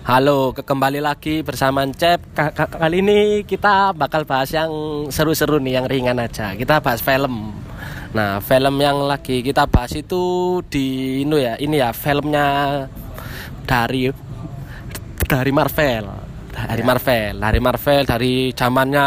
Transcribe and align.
Halo, 0.00 0.56
ke- 0.56 0.64
kembali 0.64 1.04
lagi 1.04 1.44
bersama 1.44 1.84
Cep. 1.84 2.32
Ka- 2.32 2.56
ka- 2.56 2.72
Kali 2.72 3.04
ini 3.04 3.44
kita 3.44 3.92
bakal 3.92 4.24
bahas 4.24 4.48
yang 4.48 4.72
seru-seru 5.12 5.60
nih, 5.60 5.76
yang 5.76 5.84
ringan 5.84 6.16
aja. 6.16 6.56
Kita 6.56 6.80
bahas 6.80 7.04
film. 7.04 7.52
Nah, 8.16 8.40
film 8.40 8.80
yang 8.80 8.96
lagi 9.04 9.44
kita 9.44 9.68
bahas 9.68 9.92
itu 9.92 10.58
di 10.72 11.20
ini 11.22 11.36
ya, 11.44 11.54
ini 11.60 11.76
ya 11.78 11.92
filmnya 11.92 12.48
dari 13.68 14.08
dari 15.28 15.52
Marvel. 15.52 16.04
Dari 16.50 16.82
Marvel, 16.82 17.34
dari 17.38 17.60
Marvel, 17.62 18.02
dari 18.04 18.34
zamannya 18.56 19.06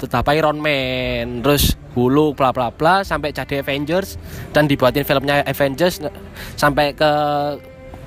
tetap 0.00 0.24
Iron 0.32 0.62
Man, 0.62 1.42
terus 1.42 1.74
Hulk 1.94 2.34
bla 2.34 2.50
bla 2.50 2.70
bla 2.74 3.02
sampai 3.06 3.30
jadi 3.30 3.62
Avengers 3.62 4.18
dan 4.50 4.66
dibuatin 4.66 5.06
filmnya 5.06 5.46
Avengers 5.46 6.02
sampai 6.58 6.90
ke 6.96 7.10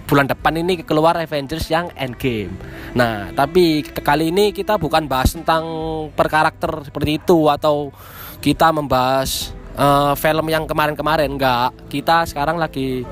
bulan 0.07 0.25
depan 0.25 0.55
ini 0.55 0.81
keluar 0.87 1.19
Avengers 1.19 1.67
yang 1.67 1.91
Endgame. 1.99 2.55
Nah, 2.95 3.35
tapi 3.35 3.83
kali 3.83 4.31
ini 4.31 4.55
kita 4.55 4.79
bukan 4.79 5.05
bahas 5.05 5.35
tentang 5.35 5.67
per 6.15 6.31
karakter 6.31 6.87
seperti 6.87 7.19
itu 7.19 7.51
atau 7.51 7.91
kita 8.39 8.71
membahas 8.71 9.51
eh, 9.75 10.13
film 10.15 10.47
yang 10.47 10.63
kemarin-kemarin 10.63 11.35
enggak. 11.35 11.75
Kita 11.91 12.23
sekarang 12.23 12.55
lagi 12.55 13.03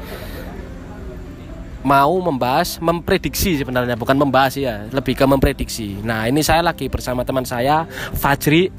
mau 1.86 2.18
membahas 2.18 2.82
memprediksi 2.82 3.62
sebenarnya 3.62 3.94
bukan 3.94 4.18
membahas 4.18 4.58
ya 4.58 4.90
lebih 4.90 5.14
ke 5.14 5.22
memprediksi 5.30 6.02
nah 6.02 6.26
ini 6.26 6.42
saya 6.42 6.66
lagi 6.66 6.90
bersama 6.90 7.22
teman 7.22 7.46
saya 7.46 7.86
Fajri 8.18 8.74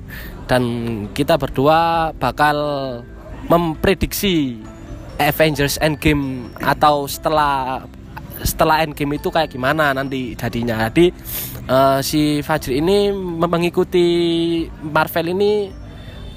dan 0.51 0.63
kita 1.15 1.39
berdua 1.39 2.11
bakal 2.19 2.59
memprediksi 3.47 4.59
Avengers 5.23 5.79
Endgame 5.79 6.51
atau 6.59 7.07
setelah 7.07 7.87
setelah 8.43 8.83
Endgame 8.85 9.17
itu 9.17 9.29
kayak 9.33 9.53
gimana 9.53 9.95
nanti 9.97 10.37
jadinya. 10.37 10.89
Jadi 10.89 11.13
eh, 11.67 11.99
si 12.03 12.41
Fajri 12.43 12.83
ini 12.83 13.11
mengikuti 13.47 14.07
Marvel 14.83 15.33
ini 15.33 15.71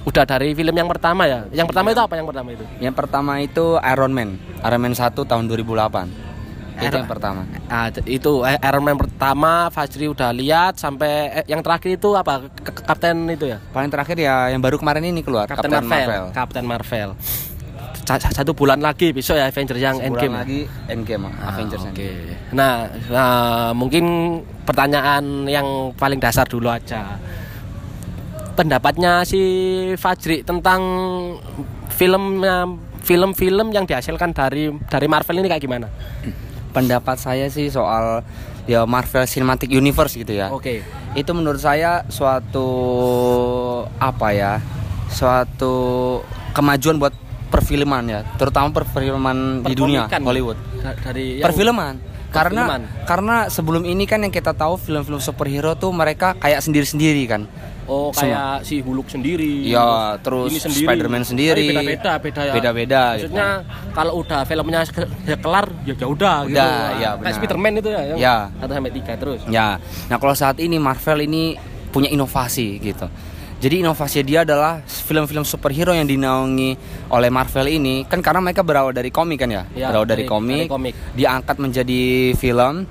udah 0.07 0.23
dari 0.23 0.55
film 0.55 0.75
yang 0.75 0.87
pertama 0.87 1.27
ya? 1.27 1.43
Yang 1.51 1.75
pertama 1.75 1.87
itu 1.91 2.01
apa? 2.01 2.13
Yang 2.15 2.27
pertama 2.31 2.49
itu? 2.55 2.63
Yang 2.79 2.95
pertama 2.95 3.31
itu 3.43 3.65
Iron 3.83 4.11
Man, 4.15 4.29
Iron 4.63 4.81
Man 4.81 4.93
1 4.95 5.11
tahun 5.11 5.43
2008. 5.49 6.29
Itu 6.79 6.87
Iron- 6.87 7.03
yang 7.03 7.11
pertama. 7.11 7.41
Ah, 7.67 7.91
itu 7.91 8.31
eh, 8.47 8.55
Iron 8.63 8.83
Man 8.87 8.95
pertama 8.95 9.67
Fajri 9.67 10.07
udah 10.07 10.31
lihat 10.31 10.79
sampai 10.79 11.43
eh, 11.43 11.45
yang 11.51 11.59
terakhir 11.59 11.99
itu 11.99 12.15
apa? 12.15 12.47
Kapten 12.63 13.27
itu 13.27 13.51
ya? 13.51 13.59
Paling 13.75 13.91
terakhir 13.91 14.15
ya 14.15 14.47
yang 14.47 14.63
baru 14.63 14.79
kemarin 14.79 15.03
ini 15.03 15.19
keluar, 15.19 15.43
Kapten 15.51 15.67
Captain 15.67 15.83
Marvel. 15.83 16.07
Marvel. 16.07 16.23
Kapten 16.31 16.65
Marvel 16.65 17.09
satu 18.17 18.57
bulan 18.57 18.81
lagi 18.81 19.13
besok 19.13 19.37
ya 19.37 19.45
Avengers 19.45 19.77
yang 19.77 20.01
Sebulan 20.01 20.09
Endgame 20.09 20.35
lagi 20.41 20.59
Endgame, 20.89 21.29
Ah, 21.29 21.53
Avengers 21.53 21.83
oke. 21.85 21.91
Endgame. 21.93 22.33
Nah, 22.55 22.73
nah, 23.11 23.69
mungkin 23.77 24.05
pertanyaan 24.65 25.45
yang 25.45 25.93
paling 25.93 26.17
dasar 26.17 26.49
dulu 26.49 26.71
aja. 26.71 27.19
Pendapatnya 28.57 29.21
si 29.23 29.39
Fajri 29.93 30.41
tentang 30.41 30.81
filmnya 31.93 32.65
film-film 32.99 33.71
yang 33.71 33.87
dihasilkan 33.87 34.35
dari 34.35 34.73
dari 34.89 35.07
Marvel 35.07 35.39
ini 35.39 35.47
kayak 35.47 35.63
gimana? 35.63 35.87
Pendapat 36.75 37.15
saya 37.17 37.47
sih 37.47 37.71
soal 37.71 38.21
ya 38.67 38.83
Marvel 38.83 39.23
Cinematic 39.23 39.71
Universe 39.71 40.13
gitu 40.13 40.35
ya. 40.35 40.51
Oke. 40.51 40.83
Itu 41.15 41.31
menurut 41.33 41.57
saya 41.57 42.03
suatu 42.11 42.67
apa 43.97 44.27
ya? 44.35 44.53
Suatu 45.09 45.73
kemajuan 46.51 46.99
buat 46.99 47.15
perfilman 47.49 48.03
ya, 48.05 48.19
terutama 48.37 48.69
perfilman 48.71 49.61
di 49.61 49.73
dunia. 49.73 50.05
Hollywood. 50.07 50.57
Da- 50.79 50.95
Dari 51.01 51.37
yang- 51.37 51.45
perfilman 51.45 51.93
karena 52.29 52.61
Perfilman. 52.63 52.81
karena 53.03 53.35
sebelum 53.47 53.83
ini 53.83 54.05
kan 54.05 54.21
yang 54.21 54.29
kita 54.29 54.53
tahu 54.53 54.77
film-film 54.77 55.17
superhero 55.17 55.73
tuh 55.73 55.89
mereka 55.89 56.37
kayak 56.37 56.61
sendiri-sendiri 56.61 57.25
kan 57.25 57.49
Oh 57.89 58.13
kayak 58.13 58.61
si 58.61 58.85
Hulk 58.85 59.09
sendiri. 59.09 59.65
Ya, 59.65 60.13
terus 60.21 60.53
ini 60.53 60.61
sendiri. 60.61 60.85
Spider-Man 60.85 61.23
sendiri. 61.25 61.67
Beda-beda, 61.73 62.11
beda 62.21 62.41
ya. 62.43 62.53
Beda-beda, 62.53 63.01
Maksudnya 63.17 63.49
kalau 63.89 64.21
udah 64.21 64.45
filmnya 64.45 64.85
ya 65.25 65.33
kelar 65.35 65.65
ya 65.83 65.93
ya 65.95 66.05
udah 66.05 66.35
gitu. 66.45 66.53
Udah, 66.53 66.77
ya, 67.01 67.09
Kayak. 67.17 67.33
Spider-Man 67.33 67.73
itu 67.75 67.89
ya. 67.89 68.01
yang 68.05 68.17
Ya. 68.21 68.37
Satu 68.55 68.73
sampai 68.77 68.93
tiga 68.93 69.13
terus. 69.17 69.41
ya 69.49 69.81
nah 70.05 70.17
kalau 70.17 70.37
saat 70.37 70.61
ini 70.61 70.77
Marvel 70.77 71.25
ini 71.25 71.57
punya 71.89 72.05
inovasi 72.07 72.77
gitu 72.77 73.09
jadi 73.59 73.83
inovasi 73.83 74.23
dia 74.23 74.41
adalah 74.41 74.79
film-film 74.83 75.43
superhero 75.43 75.91
yang 75.91 76.07
dinaungi 76.07 76.79
oleh 77.07 77.27
Marvel 77.27 77.67
ini 77.69 78.03
kan 78.03 78.19
karena 78.19 78.39
mereka 78.41 78.63
berawal 78.63 78.91
dari 78.91 79.09
komik 79.09 79.39
kan 79.39 79.49
ya, 79.49 79.63
Ya, 79.71 79.91
berawal 79.91 80.07
dari, 80.07 80.23
dari- 80.23 80.29
komik, 80.29 80.59
dari 80.61 80.71
komik. 80.71 80.93
diangkat 81.13 81.55
menjadi 81.57 82.01
film 82.33 82.87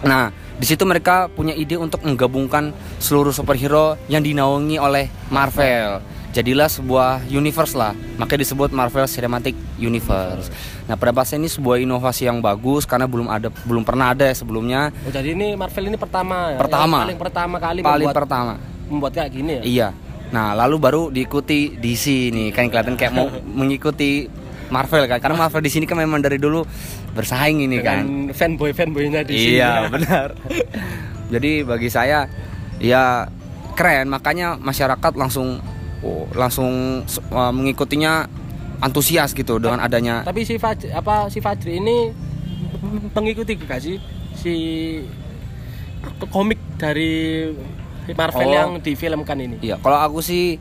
nah 0.00 0.28
di 0.54 0.64
situ 0.64 0.82
mereka 0.82 1.26
punya 1.28 1.50
ide 1.52 1.74
untuk 1.74 2.00
menggabungkan 2.00 2.70
seluruh 2.96 3.32
superhero 3.32 3.98
yang 4.06 4.22
dinaungi 4.22 4.78
oleh 4.78 5.10
Marvel 5.28 5.98
jadilah 6.30 6.66
sebuah 6.66 7.26
universe 7.26 7.74
lah 7.74 7.90
makanya 8.16 8.42
disebut 8.42 8.70
Marvel 8.70 9.06
Cinematic 9.06 9.54
Universe 9.76 10.50
nah 10.84 10.94
pada 10.94 11.10
bahasa 11.10 11.34
ini 11.34 11.46
sebuah 11.46 11.78
inovasi 11.80 12.26
yang 12.26 12.38
bagus 12.38 12.84
karena 12.84 13.06
belum 13.06 13.26
ada 13.26 13.50
belum 13.62 13.82
pernah 13.82 14.10
ada 14.10 14.24
ya 14.24 14.34
sebelumnya 14.34 14.94
Oh, 15.00 15.10
jadi 15.10 15.32
ini 15.32 15.54
Marvel 15.54 15.86
ini 15.86 15.96
pertama 15.96 16.52
ya. 16.52 16.58
Pertama. 16.58 16.98
Yang 16.98 17.06
paling 17.06 17.20
pertama 17.20 17.56
kali 17.56 17.78
paling 17.80 18.04
membuat, 18.04 18.14
pertama 18.16 18.52
membuat 18.84 19.12
kayak 19.12 19.30
gini 19.32 19.52
ya. 19.54 19.62
Iya. 19.64 19.88
Nah, 20.34 20.50
lalu 20.58 20.76
baru 20.82 21.02
diikuti 21.14 21.78
DC 21.78 22.34
nih. 22.34 22.50
Kan 22.50 22.66
kelihatan 22.66 22.98
kayak 22.98 23.14
mau 23.14 23.30
mengikuti 23.62 24.26
Marvel 24.74 25.06
kan. 25.06 25.22
Karena 25.22 25.38
Marvel 25.38 25.62
di 25.62 25.70
sini 25.70 25.86
kan 25.86 25.94
memang 25.94 26.18
dari 26.18 26.42
dulu 26.42 26.66
bersaing 27.14 27.62
ini 27.62 27.78
kan. 27.78 28.02
Dengan 28.02 28.34
fanboy-fanboynya 28.34 29.22
di 29.22 29.34
sini. 29.38 29.62
Iya, 29.62 29.86
benar. 29.94 30.34
Jadi 31.30 31.62
bagi 31.62 31.86
saya 31.86 32.26
ya 32.82 33.30
keren, 33.78 34.10
makanya 34.10 34.58
masyarakat 34.58 35.14
langsung 35.14 35.62
oh, 36.02 36.26
langsung 36.34 37.02
uh, 37.30 37.52
mengikutinya 37.54 38.26
antusias 38.82 39.32
gitu 39.32 39.56
dengan 39.56 39.80
adanya 39.80 40.26
Tapi 40.26 40.44
si 40.44 40.60
Fajri, 40.60 40.92
apa 40.92 41.32
si 41.32 41.40
Fajri 41.40 41.80
ini 41.80 42.12
mengikuti 43.16 43.56
gak 43.56 43.80
sih 43.80 43.96
si 44.36 44.54
komik 46.28 46.60
dari 46.76 47.48
Marvel 48.10 48.44
Oh. 48.44 48.52
yang 48.52 48.70
difilmkan 48.78 49.36
ini? 49.38 49.56
Iya, 49.60 49.76
kalau 49.78 49.96
aku 49.98 50.20
sih 50.20 50.60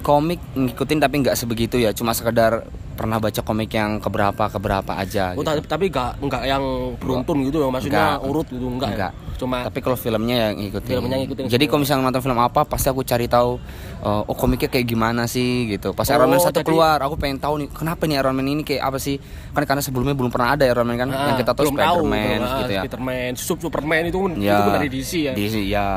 komik 0.00 0.42
ngikutin 0.52 0.98
tapi 0.98 1.14
nggak 1.20 1.32
sebegitu 1.34 1.76
ya, 1.76 1.90
cuma 1.90 2.10
sekedar 2.10 2.66
pernah 2.94 3.18
baca 3.18 3.40
komik 3.40 3.70
yang 3.70 3.98
keberapa 3.98 4.46
keberapa 4.48 4.92
aja. 4.94 5.34
Oh, 5.34 5.42
gitu. 5.42 5.50
tapi, 5.50 5.60
tapi 5.64 5.84
gak, 5.88 6.14
enggak 6.20 6.42
yang 6.44 6.62
beruntun 6.94 7.42
gitu 7.42 7.58
ya, 7.58 7.66
maksudnya 7.66 8.06
Enggak. 8.14 8.28
urut 8.30 8.46
gitu 8.46 8.66
enggak. 8.68 8.90
ya? 8.92 9.10
Cuma 9.34 9.66
Tapi 9.66 9.82
kalau 9.82 9.98
filmnya 9.98 10.36
yang 10.46 10.54
ngikutin. 10.56 10.94
Filmnya 10.94 11.16
ngikutin 11.18 11.50
Jadi 11.50 11.64
kalau 11.66 11.82
misalnya 11.82 12.06
nonton 12.06 12.22
film 12.22 12.38
apa, 12.38 12.62
pasti 12.62 12.86
aku 12.86 13.02
cari 13.02 13.26
tahu 13.26 13.58
uh, 13.98 14.22
oh 14.22 14.36
komiknya 14.38 14.70
kayak 14.70 14.86
gimana 14.86 15.26
sih 15.26 15.66
gitu. 15.68 15.90
Pas 15.90 16.06
Oh, 16.06 16.14
Iron 16.14 16.30
Man 16.30 16.38
satu 16.38 16.54
jadi- 16.54 16.70
keluar, 16.70 17.02
aku 17.02 17.18
pengen 17.18 17.42
tahu 17.42 17.54
nih 17.58 17.68
kenapa 17.68 18.06
nih 18.06 18.16
Iron 18.16 18.30
Man 18.32 18.46
ini 18.46 18.62
kayak 18.62 18.82
apa 18.84 18.98
sih? 19.00 19.18
Kan 19.50 19.66
karena 19.66 19.82
sebelumnya 19.82 20.14
belum 20.14 20.30
pernah 20.30 20.54
ada 20.54 20.62
Iron 20.62 20.86
Man 20.86 20.94
kan. 20.96 21.08
ah, 21.10 21.34
yang 21.34 21.38
kita 21.42 21.50
tahu 21.50 21.66
Spider-Man 21.66 22.38
ah, 22.38 22.58
gitu 22.62 22.72
ya. 22.72 22.82
Spider-Man, 22.86 23.30
Sup- 23.34 23.58
Superman 23.58 24.02
itu 24.06 24.18
pun 24.20 24.38
Ya. 24.38 24.54
itu 24.54 24.62
pun 24.62 24.72
dari 24.72 24.88
DC 24.88 25.10
ya. 25.18 25.32
DC 25.34 25.56
ya. 25.66 25.88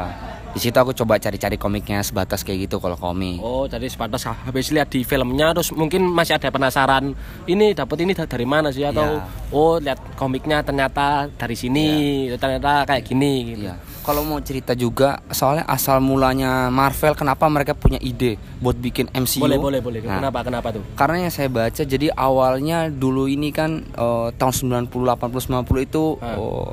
Di 0.49 0.59
situ 0.59 0.73
aku 0.73 0.89
coba 0.91 1.15
cari-cari 1.15 1.53
komiknya 1.55 2.01
sebatas 2.01 2.41
kayak 2.41 2.65
gitu 2.65 2.77
kalau 2.77 2.95
komik. 2.95 3.37
Oh, 3.37 3.65
jadi 3.65 3.85
sebatas 3.85 4.25
habis 4.25 4.69
lihat 4.69 4.89
di 4.89 5.01
filmnya 5.01 5.53
terus 5.53 5.69
mungkin 5.69 6.07
masih 6.07 6.33
ada 6.33 6.49
penasaran 6.49 7.13
ini 7.45 7.71
dapat 7.71 7.97
ini 7.99 8.11
da- 8.11 8.25
dari 8.25 8.43
mana 8.43 8.69
sih 8.69 8.81
atau 8.81 9.21
Ya. 9.21 9.27
oh 9.51 9.77
lihat 9.77 9.99
komiknya 10.13 10.59
ternyata 10.59 11.29
dari 11.31 11.53
sini 11.53 11.85
ternyata 12.33 12.83
kayak 12.83 13.03
gini 13.03 13.33
gitu. 13.47 13.65
Iya. 13.65 13.77
Kalau 14.01 14.23
mau 14.23 14.39
cerita 14.39 14.71
juga 14.71 15.19
soalnya 15.29 15.67
asal 15.67 15.99
mulanya 15.99 16.71
Marvel 16.71 17.11
kenapa 17.11 17.43
mereka 17.45 17.75
punya 17.75 17.99
ide 17.99 18.39
buat 18.57 18.73
bikin 18.73 19.11
MCU? 19.13 19.43
Boleh, 19.43 19.59
boleh, 19.59 19.79
boleh. 19.79 19.99
Nah, 20.01 20.23
Kenapa 20.23 20.39
kenapa 20.41 20.67
tuh? 20.71 20.83
Karena 20.95 21.27
yang 21.27 21.33
saya 21.33 21.51
baca 21.51 21.83
jadi 21.83 22.07
awalnya 22.15 22.87
dulu 22.87 23.27
ini 23.27 23.51
kan 23.51 23.83
eh, 23.85 24.27
tahun 24.33 24.53
90 24.87 25.11
80 25.11 25.59
90 25.59 25.83
itu 25.83 26.03
Ah. 26.17 26.33
oh, 26.33 26.71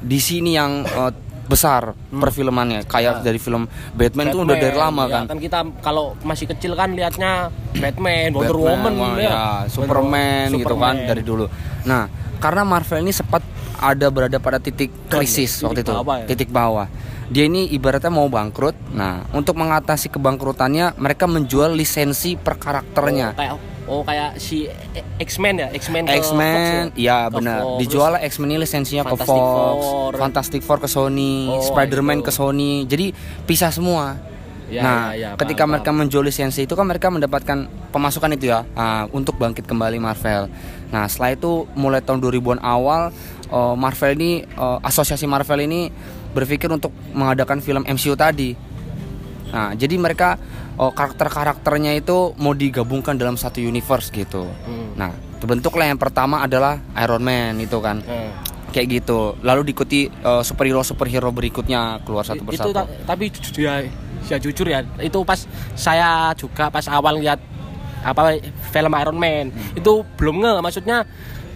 di 0.00 0.16
sini 0.16 0.56
yang 0.56 0.82
eh, 0.82 1.12
besar 1.52 1.92
perfilmannya 2.08 2.88
kayak 2.88 3.20
dari 3.20 3.36
film 3.36 3.68
Batman, 3.92 4.32
itu 4.32 4.38
udah 4.40 4.56
dari 4.56 4.76
lama 4.76 5.04
ya, 5.04 5.28
kan. 5.28 5.36
kita 5.36 5.60
kalau 5.84 6.16
masih 6.24 6.48
kecil 6.48 6.72
kan 6.72 6.96
lihatnya 6.96 7.52
Batman, 7.76 8.32
Wonder 8.32 8.56
Batman, 8.56 8.72
Woman 8.72 8.92
wah, 8.96 9.14
ya. 9.20 9.28
ya, 9.28 9.44
Superman 9.68 10.48
Wonder- 10.48 10.60
gitu 10.64 10.74
kan 10.80 10.94
Superman. 10.96 11.08
dari 11.12 11.22
dulu. 11.22 11.44
Nah, 11.84 12.08
karena 12.40 12.62
Marvel 12.64 13.04
ini 13.04 13.12
sempat 13.12 13.44
ada 13.76 14.06
berada 14.08 14.38
pada 14.40 14.56
titik 14.62 14.88
krisis 15.12 15.60
Titik 15.60 15.66
waktu 15.68 15.80
itu, 15.84 15.92
bawah 15.92 16.16
ya? 16.16 16.26
titik 16.26 16.48
bawah. 16.48 16.88
Dia 17.32 17.48
ini 17.48 17.64
ibaratnya 17.72 18.12
mau 18.12 18.28
bangkrut. 18.28 18.76
Nah, 18.92 19.24
untuk 19.32 19.56
mengatasi 19.56 20.12
kebangkrutannya, 20.12 21.00
mereka 21.00 21.24
menjual 21.24 21.72
lisensi 21.72 22.36
per 22.36 22.60
karakternya. 22.60 23.32
Oh, 23.32 23.38
kayak 23.40 23.54
oh 23.92 24.02
kayak 24.08 24.40
si 24.40 24.64
X-Men 25.20 25.54
ya, 25.60 25.68
X-Men 25.76 26.08
ke 26.08 26.16
X-Men, 26.24 26.96
ya? 26.96 26.96
ya 26.96 27.18
Ke 27.28 27.36
benar. 27.36 27.60
Dijual 27.76 28.12
X-Men 28.24 28.48
ini 28.56 28.58
lisensinya 28.64 29.04
ke 29.04 29.16
Fox, 29.20 29.28
Four. 29.28 30.16
Fantastic 30.16 30.64
Four 30.64 30.80
ke 30.80 30.88
Sony, 30.88 31.52
Oh, 31.52 31.60
Spider-Man 31.60 32.24
ke 32.24 32.32
Sony. 32.32 32.88
Jadi 32.88 33.12
pisah 33.44 33.68
semua. 33.68 34.16
Ya, 34.72 34.80
nah, 34.80 35.12
ya, 35.12 35.36
ya, 35.36 35.36
ketika 35.36 35.68
paham, 35.68 35.76
mereka 35.76 35.90
menjual 35.92 36.24
lisensi 36.24 36.64
itu 36.64 36.72
kan 36.72 36.88
mereka 36.88 37.12
mendapatkan 37.12 37.68
pemasukan 37.92 38.40
itu 38.40 38.48
ya 38.48 38.64
ah, 38.72 39.04
untuk 39.12 39.36
bangkit 39.36 39.68
kembali 39.68 40.00
Marvel. 40.00 40.48
Nah, 40.88 41.04
setelah 41.12 41.36
itu 41.36 41.68
mulai 41.76 42.00
tahun 42.00 42.24
2000-an 42.24 42.60
awal 42.64 43.12
eh, 43.52 43.74
Marvel 43.76 44.16
ini 44.16 44.32
eh, 44.48 44.78
asosiasi 44.80 45.28
Marvel 45.28 45.68
ini 45.68 45.92
berpikir 46.32 46.72
untuk 46.72 46.88
mengadakan 47.12 47.60
film 47.60 47.84
MCU 47.84 48.16
tadi. 48.16 48.71
Nah, 49.52 49.72
jadi 49.72 49.94
mereka 49.94 50.40
oh, 50.74 50.90
karakter-karakternya 50.90 51.94
itu 51.94 52.32
mau 52.34 52.52
digabungkan 52.52 53.14
dalam 53.14 53.36
satu 53.36 53.60
universe 53.60 54.08
gitu. 54.10 54.48
Hmm. 54.64 54.96
Nah, 54.96 55.12
terbentuklah 55.36 55.84
yang 55.84 55.96
pertama 55.96 56.40
adalah 56.40 56.80
Iron 56.96 57.20
Man 57.20 57.60
itu 57.60 57.76
kan. 57.78 58.00
Eh. 58.02 58.32
Kayak 58.72 59.04
gitu. 59.04 59.36
Lalu 59.38 59.68
diikuti 59.68 60.08
eh, 60.08 60.42
superhero-superhero 60.42 61.28
berikutnya 61.28 62.00
keluar 62.02 62.24
satu 62.24 62.40
itu 62.40 62.48
persatu. 62.48 62.72
ta- 62.72 62.88
tapi 63.06 63.28
ju- 63.28 63.60
ya, 63.60 63.84
ya 64.24 64.36
jujur 64.38 64.64
ya 64.64 64.80
itu 64.98 65.20
pas 65.20 65.44
saya 65.74 66.32
juga 66.32 66.66
pas 66.66 66.88
awal 66.88 67.20
lihat 67.20 67.36
apa 68.00 68.34
film 68.72 68.92
Iron 68.96 69.14
Man 69.14 69.52
Hmm. 69.52 69.76
itu 69.76 69.92
belum 70.16 70.40
nge 70.40 70.54
maksudnya 70.58 70.98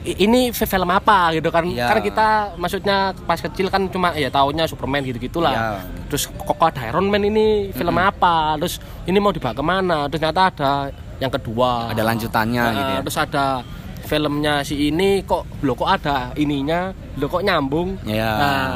ini 0.08 0.40
fi- 0.48 0.64
film 0.64 0.86
apa 0.86 1.32
gitu 1.32 1.48
kan? 1.48 1.64
Iya. 1.64 1.88
kan 1.88 1.98
kita 2.00 2.28
maksudnya 2.54 2.96
pas 3.20 3.36
kecil 3.36 3.66
kan 3.66 3.86
cuma 3.86 4.12
ya 4.12 4.28
taunya 4.28 4.62
Superman 4.64 5.02
gitu 5.02 5.18
gitulah 5.18 5.50
Iya. 5.50 5.66
terus 6.06 6.30
kok 6.30 6.54
ada 6.56 6.86
Iron 6.86 7.06
Man 7.06 7.22
ini? 7.22 7.70
Film 7.70 7.96
apa? 7.96 8.54
Terus 8.56 8.78
ini 9.02 9.18
mau 9.18 9.30
dibawa 9.30 9.50
ke 9.50 9.60
mana? 9.60 10.06
Terus 10.06 10.20
ternyata 10.20 10.42
ada 10.48 10.72
yang 11.16 11.28
kedua. 11.28 11.90
Ada 11.90 12.02
lanjutannya 12.04 12.62
Nah, 12.62 12.72
gitu 12.72 12.92
ya. 12.92 13.00
terus 13.02 13.18
ada 13.18 13.44
filmnya 14.00 14.62
si 14.62 14.86
ini 14.86 15.22
kok 15.22 15.42
lo 15.60 15.74
kok 15.74 15.90
ada 15.90 16.30
ininya? 16.34 16.94
Lo 17.16 17.26
kok 17.26 17.42
nyambung? 17.42 17.98
Iya. 18.02 18.30
nah, 18.32 18.70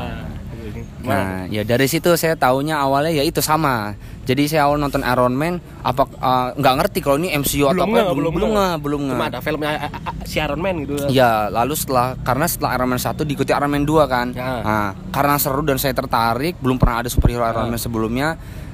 Nah, 1.05 1.49
ya 1.49 1.63
dari 1.65 1.87
situ 1.89 2.13
saya 2.15 2.37
taunya 2.37 2.77
awalnya 2.79 3.13
ya 3.13 3.25
itu 3.25 3.41
sama. 3.41 3.97
Jadi 4.29 4.47
saya 4.47 4.71
awal 4.71 4.79
nonton 4.79 5.03
Iron 5.03 5.35
Man, 5.35 5.59
apa 5.83 6.07
eh, 6.07 6.49
nggak 6.55 6.75
ngerti 6.79 6.99
kalau 7.03 7.19
ini 7.19 7.35
MCU 7.35 7.67
atau 7.67 7.83
belum 7.83 7.89
apa? 7.91 7.99
nge, 7.99 8.15
belum 8.15 8.33
belum 8.37 8.51
nge. 8.51 8.61
nge, 8.61 8.83
belum 8.85 9.01
cuma 9.11 9.27
ada 9.27 9.41
filmnya 9.43 9.71
eh, 9.75 9.91
eh, 9.91 10.15
si 10.23 10.37
Iron 10.39 10.61
Man 10.63 10.75
gitu 10.87 10.95
Ya, 11.11 11.51
lalu 11.51 11.75
setelah 11.75 12.15
karena 12.23 12.47
setelah 12.47 12.71
Iron 12.79 12.89
Man 12.95 13.01
1 13.03 13.27
diikuti 13.27 13.51
Iron 13.51 13.71
Man 13.73 13.83
2 13.83 14.07
kan. 14.07 14.27
Ya. 14.31 14.51
Nah, 14.63 14.89
karena 15.11 15.35
seru 15.41 15.67
dan 15.67 15.81
saya 15.83 15.97
tertarik, 15.97 16.55
belum 16.63 16.79
pernah 16.79 17.03
ada 17.03 17.11
superhero 17.11 17.43
Iron 17.49 17.67
Ya. 17.67 17.71
Man 17.75 17.81
sebelumnya. 17.81 18.29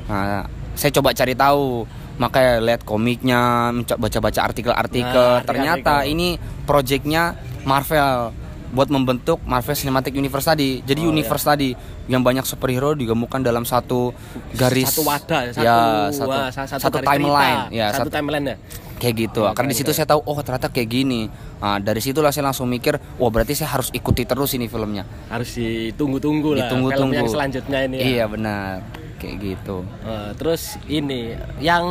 Nah, 0.06 0.44
saya 0.76 0.92
coba 0.92 1.16
cari 1.16 1.32
tahu, 1.32 1.88
makanya 2.20 2.52
lihat 2.60 2.82
komiknya, 2.84 3.72
baca-baca 3.96 4.40
artikel-artikel. 4.44 5.40
Nah, 5.40 5.46
Ternyata 5.46 6.04
artikel-artikel. 6.04 6.12
ini 6.12 6.28
proyeknya 6.68 7.32
Marvel 7.64 8.45
buat 8.76 8.86
membentuk 8.86 9.40
Marvel 9.42 9.72
Cinematic 9.72 10.12
Universe 10.12 10.44
tadi. 10.46 10.84
Jadi 10.84 11.00
Oh, 11.00 11.08
universe 11.08 11.42
tadi 11.42 11.72
yang 12.06 12.20
banyak 12.20 12.44
superhero 12.44 12.92
digabungkan 12.92 13.40
dalam 13.40 13.64
satu 13.64 14.12
garis 14.52 14.92
satu 14.92 15.02
wadah 15.02 15.42
satu 15.50 15.64
ya, 15.64 15.76
satu, 16.12 16.28
wah, 16.28 16.48
sa- 16.50 16.68
satu, 16.68 16.92
garis 16.92 17.08
timeline 17.08 17.58
cerita. 17.64 17.74
ya 17.74 17.86
satu, 17.90 18.08
timeline 18.08 18.46
ya 18.46 18.56
kayak 18.96 19.14
gitu 19.18 19.40
Oh, 19.42 19.52
karena 19.52 19.68
di 19.68 19.76
situ 19.76 19.90
saya 19.90 20.06
tahu 20.06 20.20
oh 20.22 20.38
ternyata 20.38 20.68
kayak 20.68 20.88
gini 20.88 21.26
nah, 21.56 21.76
dari 21.76 21.98
situlah 21.98 22.30
saya 22.30 22.46
langsung 22.46 22.64
mikir 22.66 22.96
wah 23.16 23.28
berarti 23.28 23.52
saya 23.52 23.68
harus 23.70 23.90
ikuti 23.90 24.22
terus 24.22 24.52
ini 24.52 24.66
filmnya 24.66 25.02
harus 25.26 25.52
ditunggu-tunggu 25.52 26.54
lah 26.54 26.64
Ditunggu-tunggu. 26.64 27.12
film 27.12 27.18
yang 27.18 27.28
selanjutnya 27.28 27.78
ini 27.82 27.96
ya. 27.96 28.04
iya 28.06 28.24
benar 28.24 28.80
kayak 29.16 29.36
gitu. 29.38 29.82
Eh, 30.02 30.30
terus 30.34 30.62
ini 30.86 31.32
yang 31.58 31.84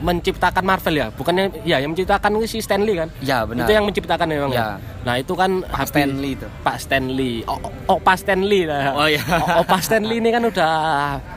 menciptakan 0.00 0.62
Marvel 0.62 0.94
ya? 0.96 1.06
Bukannya 1.10 1.62
ya 1.62 1.78
yang 1.78 1.92
menciptakan 1.92 2.40
si 2.44 2.58
Stanley 2.58 2.94
kan? 2.96 3.08
Ya 3.20 3.42
benar. 3.42 3.66
Itu 3.66 3.72
yang 3.72 3.84
menciptakan 3.84 4.26
memang 4.26 4.50
Ya. 4.50 4.78
nah 5.00 5.14
itu 5.16 5.32
kan 5.32 5.60
Pak 5.62 5.74
habis- 5.76 5.92
Stanley 5.92 6.30
itu. 6.34 6.46
Pak 6.62 6.76
Stanley. 6.78 7.32
Oh, 7.44 7.58
oh, 7.86 7.98
Pak 7.98 8.16
Stanley 8.16 8.62
lah. 8.64 8.94
Oh, 8.94 9.06
iya. 9.06 9.22
oh, 9.54 9.64
Pak 9.64 9.80
Stanley 9.80 10.16
ini 10.18 10.30
kan 10.30 10.42
udah 10.42 10.72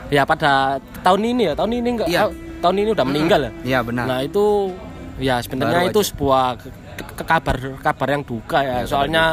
ya 0.08 0.22
pada 0.24 0.78
tahun 1.02 1.20
ini 1.26 1.42
ya? 1.46 1.54
Tahun 1.54 1.70
ini 1.70 1.88
enggak? 1.90 2.08
Eh, 2.08 2.30
tahun 2.60 2.76
ini 2.78 2.88
udah 2.92 3.04
meninggal 3.04 3.40
ya? 3.42 3.52
Iya 3.62 3.78
benar. 3.82 4.04
Nah 4.06 4.18
itu 4.20 4.72
ya 5.14 5.38
sebenarnya 5.38 5.86
itu 5.86 6.00
aja. 6.00 6.08
sebuah 6.10 6.44
ke- 6.58 6.72
ke- 7.14 7.26
kabar 7.26 7.54
kabar 7.78 8.08
yang 8.10 8.22
duka 8.22 8.58
ya. 8.60 8.82
Ya, 8.82 8.88
Soalnya 8.88 9.24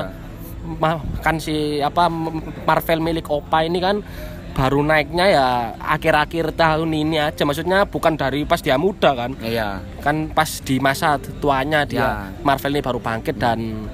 ma- 0.78 1.02
kan 1.20 1.42
si 1.42 1.80
apa 1.80 2.06
Marvel 2.62 3.00
milik 3.00 3.26
Opa 3.28 3.64
ini 3.64 3.80
kan 3.80 4.04
baru 4.52 4.82
naiknya 4.82 5.26
ya 5.28 5.48
akhir-akhir 5.78 6.54
tahun 6.54 6.92
ini 6.92 7.18
aja. 7.18 7.44
Maksudnya 7.44 7.86
bukan 7.86 8.16
dari 8.16 8.44
pas 8.44 8.60
dia 8.60 8.76
muda 8.76 9.16
kan. 9.16 9.32
iya 9.42 9.80
Kan 10.00 10.30
pas 10.30 10.60
di 10.60 10.78
masa 10.78 11.16
tuanya 11.40 11.84
dia 11.84 12.00
Ya. 12.00 12.12
Marvel 12.42 12.74
ini 12.74 12.82
baru 12.82 13.00
bangkit 13.00 13.36
dan 13.36 13.88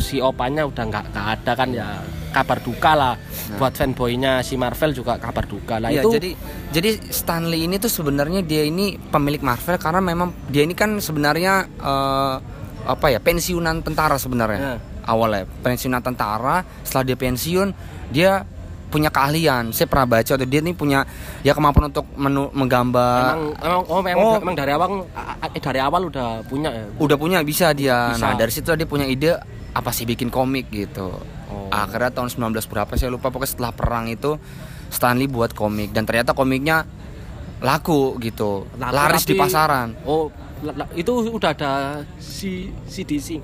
si 0.00 0.16
Opanya 0.18 0.64
udah 0.64 0.84
nggak 0.88 1.04
ada 1.12 1.52
kan 1.52 1.68
ya 1.68 2.00
kabar 2.32 2.62
duka 2.62 2.96
lah 2.96 3.14
buat 3.58 3.76
fanboynya 3.76 4.40
si 4.40 4.56
Marvel 4.56 4.94
juga 4.94 5.20
kabar 5.20 5.44
duka 5.44 5.76
lah 5.76 5.92
Iya, 5.92 6.00
itu 6.00 6.16
jadi 6.16 6.30
jadi 6.72 6.90
Stanley 7.12 7.68
ini 7.68 7.76
tuh 7.76 7.92
sebenarnya 7.92 8.40
dia 8.40 8.64
ini 8.64 8.96
pemilik 8.96 9.42
Marvel 9.42 9.76
karena 9.76 10.00
memang 10.00 10.32
dia 10.48 10.64
ini 10.64 10.72
kan 10.72 10.96
sebenarnya 10.96 11.68
eh, 11.76 12.34
apa 12.80 13.06
ya 13.08 13.20
pensiunan 13.20 13.84
tentara 13.84 14.16
sebenarnya 14.16 14.60
Ya. 14.60 14.74
awalnya 15.04 15.44
pensiunan 15.60 16.00
tentara 16.00 16.64
setelah 16.80 17.04
dia 17.04 17.18
pensiun 17.18 17.68
dia 18.08 18.48
punya 18.90 19.08
keahlian 19.08 19.70
saya 19.70 19.86
pernah 19.86 20.18
baca 20.18 20.32
tuh 20.34 20.44
dia 20.44 20.58
ini 20.58 20.74
punya 20.74 21.06
ya 21.40 21.54
kemampuan 21.54 21.88
untuk 21.88 22.04
menu, 22.12 22.50
menggambar 22.50 23.22
emang 23.32 23.42
emang 23.56 23.82
oh 23.86 24.00
memang, 24.02 24.20
Oh. 24.20 24.34
memang 24.36 24.54
dari 24.54 24.70
awal 24.70 25.06
eh, 25.46 25.62
dari 25.62 25.78
awal 25.78 26.02
udah 26.06 26.42
punya 26.44 26.68
ya. 26.68 26.84
udah 26.98 27.16
punya 27.16 27.38
bisa 27.40 27.70
dia 27.70 28.10
Bisa. 28.12 28.20
nah 28.20 28.32
dari 28.34 28.50
situ 28.50 28.68
dia 28.68 28.84
punya 28.84 29.06
ide 29.06 29.38
apa 29.70 29.90
sih 29.90 30.02
bikin 30.02 30.28
komik 30.28 30.68
gitu 30.68 31.14
Oh. 31.46 31.66
akhirnya 31.68 32.10
tahun 32.10 32.30
19 32.30 32.66
berapa 32.66 32.90
saya 32.94 33.10
lupa 33.10 33.26
pokoknya 33.28 33.50
setelah 33.50 33.72
perang 33.72 34.06
itu 34.06 34.38
Stanley 34.86 35.26
buat 35.26 35.50
komik 35.50 35.90
dan 35.90 36.02
ternyata 36.02 36.30
komiknya 36.30 36.82
laku 37.58 38.18
gitu 38.18 38.66
Laku, 38.74 38.94
laris 38.94 39.22
di 39.22 39.34
tapi- 39.34 39.42
pasaran 39.42 39.88
Oh, 40.02 40.30
itu 40.92 41.10
udah 41.26 41.50
ada 41.50 41.72
si 42.16 42.68
CDC. 42.84 43.40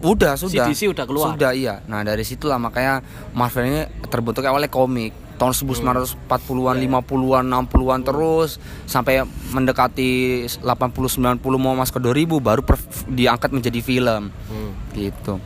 Udah 0.00 0.32
sudah 0.34 0.66
CDC 0.66 0.88
udah 0.88 1.04
keluar. 1.04 1.32
sudah 1.32 1.50
iya 1.52 1.80
nah 1.84 2.00
dari 2.00 2.22
situlah 2.22 2.56
makanya 2.56 3.02
Marvel 3.32 3.64
ini 3.64 3.80
terbentuk 4.04 4.42
awalnya 4.42 4.68
komik 4.68 5.10
tahun 5.38 5.54
1940-an, 5.54 6.76
50-an, 6.76 7.44
60-an 7.46 8.00
terus 8.02 8.58
sampai 8.84 9.22
mendekati 9.48 10.10
80 10.58 11.38
90 11.38 11.38
mau 11.56 11.78
masuk 11.78 12.02
ke 12.02 12.26
2000 12.26 12.42
baru 12.42 12.60
per- 12.60 12.82
diangkat 13.06 13.50
menjadi 13.52 13.78
film 13.78 14.34
Hmm. 14.50 14.72
gitu. 14.92 15.38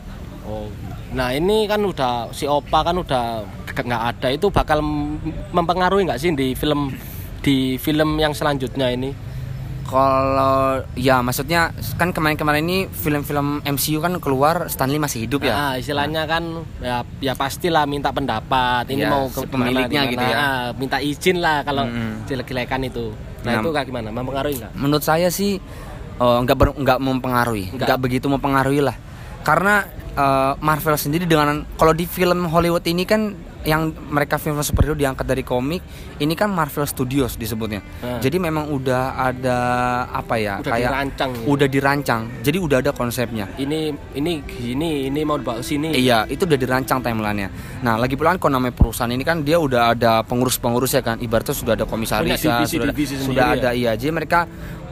Oh. 0.42 0.72
Nah, 1.12 1.30
ini 1.30 1.68
kan 1.68 1.78
udah 1.78 2.32
si 2.32 2.48
Opa 2.48 2.82
kan 2.82 2.96
udah 2.96 3.44
nggak 3.68 4.02
ada 4.10 4.28
itu 4.32 4.48
bakal 4.48 4.80
mempengaruhi 5.52 6.08
nggak 6.08 6.16
sih 6.18 6.32
di 6.32 6.52
film 6.52 6.88
di 7.40 7.76
film 7.76 8.16
yang 8.16 8.32
selanjutnya 8.32 8.88
ini? 8.88 9.12
Kalau 9.92 10.56
ya 10.96 11.20
maksudnya 11.20 11.68
kan 11.94 12.10
kemarin-kemarin 12.10 12.64
ini 12.64 12.78
film-film 12.88 13.60
MCU 13.62 14.00
kan 14.00 14.16
keluar 14.16 14.66
Stanley 14.66 14.96
masih 14.96 15.28
hidup 15.28 15.44
ya. 15.44 15.52
Nah, 15.52 15.74
istilahnya 15.76 16.24
kan 16.24 16.42
ya 16.80 17.04
ya 17.20 17.36
pastilah 17.36 17.84
minta 17.84 18.08
pendapat. 18.08 18.88
Ini 18.88 19.04
Ya, 19.04 19.10
mau 19.10 19.28
ke 19.28 19.44
pemiliknya 19.44 20.08
gitu 20.08 20.24
ya. 20.24 20.32
Ah, 20.34 20.64
minta 20.72 20.96
izin 20.96 21.38
lah 21.38 21.60
kalau 21.60 21.84
Mm-mm. 21.84 22.24
jelek-jelekan 22.24 22.80
itu. 22.82 23.12
Nah, 23.44 23.52
Nah. 23.52 23.60
itu 23.60 23.68
kayak 23.68 23.86
gimana? 23.86 24.08
Mempengaruhi 24.08 24.54
nggak? 24.56 24.72
Menurut 24.74 25.04
saya 25.04 25.28
sih 25.28 25.60
eh, 26.14 26.38
nggak 26.40 26.56
ber- 26.56 26.78
nggak 26.78 26.98
mempengaruhi, 26.98 27.64
Nggak. 27.70 27.84
nggak 27.84 28.00
begitu 28.00 28.26
mempengaruhi 28.26 28.80
lah. 28.80 28.96
Karena 29.42 29.84
eh, 30.12 30.52
Marvel 30.58 30.96
sendiri 30.96 31.24
dengan 31.24 31.68
kalau 31.74 31.92
di 31.92 32.04
film 32.04 32.48
Hollywood 32.48 32.84
ini 32.84 33.04
kan 33.04 33.36
yang 33.62 33.94
mereka 34.10 34.36
film 34.36 34.58
superhero 34.60 34.94
diangkat 34.94 35.22
dari 35.22 35.42
komik, 35.42 35.82
ini 36.18 36.34
kan 36.34 36.50
Marvel 36.50 36.82
Studios 36.84 37.38
disebutnya. 37.38 37.82
Ah. 38.02 38.18
Jadi 38.18 38.42
memang 38.42 38.68
udah 38.68 39.14
ada 39.14 39.58
apa 40.10 40.34
ya 40.38 40.58
Udah 40.58 40.72
kayak 40.74 40.90
dirancang. 40.90 41.30
udah 41.46 41.68
dirancang. 41.70 42.22
Jadi 42.42 42.58
udah 42.58 42.78
ada 42.82 42.90
konsepnya. 42.90 43.46
Ini 43.54 43.94
ini 44.18 44.32
gini, 44.42 45.06
ini 45.06 45.20
mau 45.22 45.38
dibawa 45.38 45.62
ke 45.62 45.66
sini. 45.66 45.94
Iya, 45.94 46.26
itu 46.26 46.42
udah 46.42 46.58
dirancang 46.58 46.98
timelinenya. 47.00 47.48
Nah, 47.86 47.94
lagi 47.96 48.18
pula 48.18 48.34
kan 48.34 48.38
kalau 48.42 48.58
namanya 48.58 48.74
perusahaan 48.74 49.10
ini 49.10 49.22
kan 49.22 49.46
dia 49.46 49.62
udah 49.62 49.94
ada 49.94 50.26
pengurus-pengurus 50.26 50.98
ya 50.98 51.02
kan. 51.02 51.22
Ibaratnya 51.22 51.54
sudah 51.54 51.72
ada 51.78 51.86
komisaris 51.86 52.42
ya, 52.42 52.62
divisi- 52.62 52.78
sudah, 52.78 52.86
divisi 52.90 53.14
sudah 53.18 53.46
ya? 53.52 53.56
ada 53.58 53.70
iya. 53.72 53.92
Jadi 53.94 54.10
mereka 54.10 54.44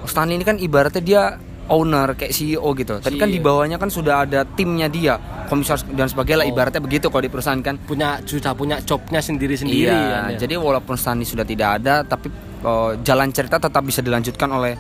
Stanley 0.07 0.41
ini 0.41 0.45
kan 0.47 0.57
ibaratnya 0.57 1.03
dia 1.03 1.23
owner 1.71 2.19
kayak 2.19 2.35
CEO 2.35 2.75
gitu. 2.75 2.99
Tapi 2.99 3.17
kan 3.17 3.31
di 3.31 3.39
bawahnya 3.39 3.79
kan 3.79 3.87
sudah 3.89 4.27
ada 4.27 4.43
timnya 4.43 4.91
dia, 4.91 5.17
komisaris 5.47 5.87
dan 5.95 6.11
sebagainya. 6.11 6.43
Oh. 6.45 6.51
Ibaratnya 6.51 6.83
begitu 6.83 7.07
kalau 7.09 7.23
di 7.23 7.31
perusahaan 7.31 7.63
kan. 7.63 7.79
Punya 7.79 8.19
sudah 8.27 8.53
punya 8.53 8.83
jobnya 8.83 9.23
sendiri-sendiri 9.23 9.87
iya. 9.87 10.27
kan, 10.27 10.31
ya. 10.35 10.39
Jadi 10.43 10.59
walaupun 10.59 10.99
Stanley 10.99 11.25
sudah 11.25 11.47
tidak 11.47 11.81
ada, 11.81 12.03
tapi 12.03 12.27
oh, 12.67 12.99
jalan 13.01 13.31
cerita 13.31 13.63
tetap 13.63 13.87
bisa 13.87 14.03
dilanjutkan 14.03 14.51
oleh 14.51 14.75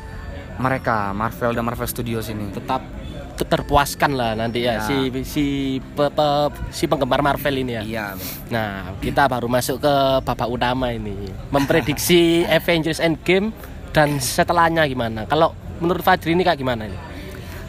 mereka, 0.59 1.15
Marvel 1.15 1.55
dan 1.55 1.65
Marvel 1.65 1.89
Studios 1.89 2.27
ini. 2.29 2.51
tetap 2.53 2.83
te- 3.39 3.49
terpuaskan 3.49 4.13
lah 4.13 4.37
nanti 4.37 4.67
ya, 4.67 4.77
Ya. 4.77 4.85
si 4.85 4.97
si 5.25 5.45
pe- 5.97 6.13
pe- 6.13 6.53
si 6.69 6.85
penggemar 6.85 7.25
Marvel 7.25 7.55
ini 7.57 7.73
ya. 7.79 7.83
Iya. 7.87 8.07
Nah, 8.53 8.93
kita 9.01 9.25
baru 9.31 9.49
masuk 9.49 9.81
ke 9.81 9.95
babak 10.21 10.49
utama 10.51 10.93
ini. 10.93 11.17
Memprediksi 11.49 12.43
Avengers 12.51 13.01
Endgame 13.01 13.55
dan 13.97 14.21
setelahnya 14.21 14.85
gimana? 14.85 15.25
Kalau 15.25 15.57
menurut 15.81 16.05
Fajri 16.05 16.33
ini 16.33 16.45
kayak 16.45 16.61
gimana 16.61 16.87
ini? 16.87 16.99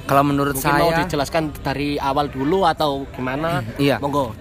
Kalau 0.06 0.24
menurut 0.27 0.60
Mungkin 0.60 0.75
mau 0.75 0.91
saya 0.91 1.08
dijelaskan 1.08 1.44
dari 1.63 1.96
awal 1.96 2.27
dulu 2.27 2.68
atau 2.68 3.08
gimana? 3.15 3.63
Iya. 3.80 3.98
Monggo. 3.98 4.36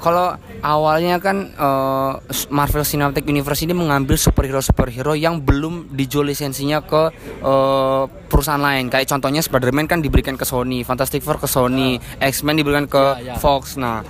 Kalau 0.00 0.32
awalnya 0.64 1.20
kan 1.20 1.52
eh, 1.52 2.12
Marvel 2.48 2.88
Cinematic 2.88 3.28
Universe 3.28 3.68
ini 3.68 3.76
mengambil 3.76 4.16
superhero-superhero 4.16 5.12
yang 5.12 5.44
belum 5.44 5.92
dijual 5.92 6.24
lisensinya 6.32 6.80
ke 6.80 7.12
eh, 7.44 8.02
perusahaan 8.32 8.56
lain. 8.56 8.88
Kayak 8.88 9.12
contohnya 9.12 9.44
Spider-Man 9.44 9.84
kan 9.84 10.00
diberikan 10.00 10.40
ke 10.40 10.48
Sony, 10.48 10.88
Fantastic 10.88 11.20
Four 11.20 11.36
ke 11.36 11.44
Sony, 11.44 12.00
X-Men 12.16 12.56
diberikan 12.56 12.88
ke 12.88 13.20
Ya, 13.20 13.36
ya. 13.36 13.36
Fox. 13.36 13.76
Nah, 13.76 14.00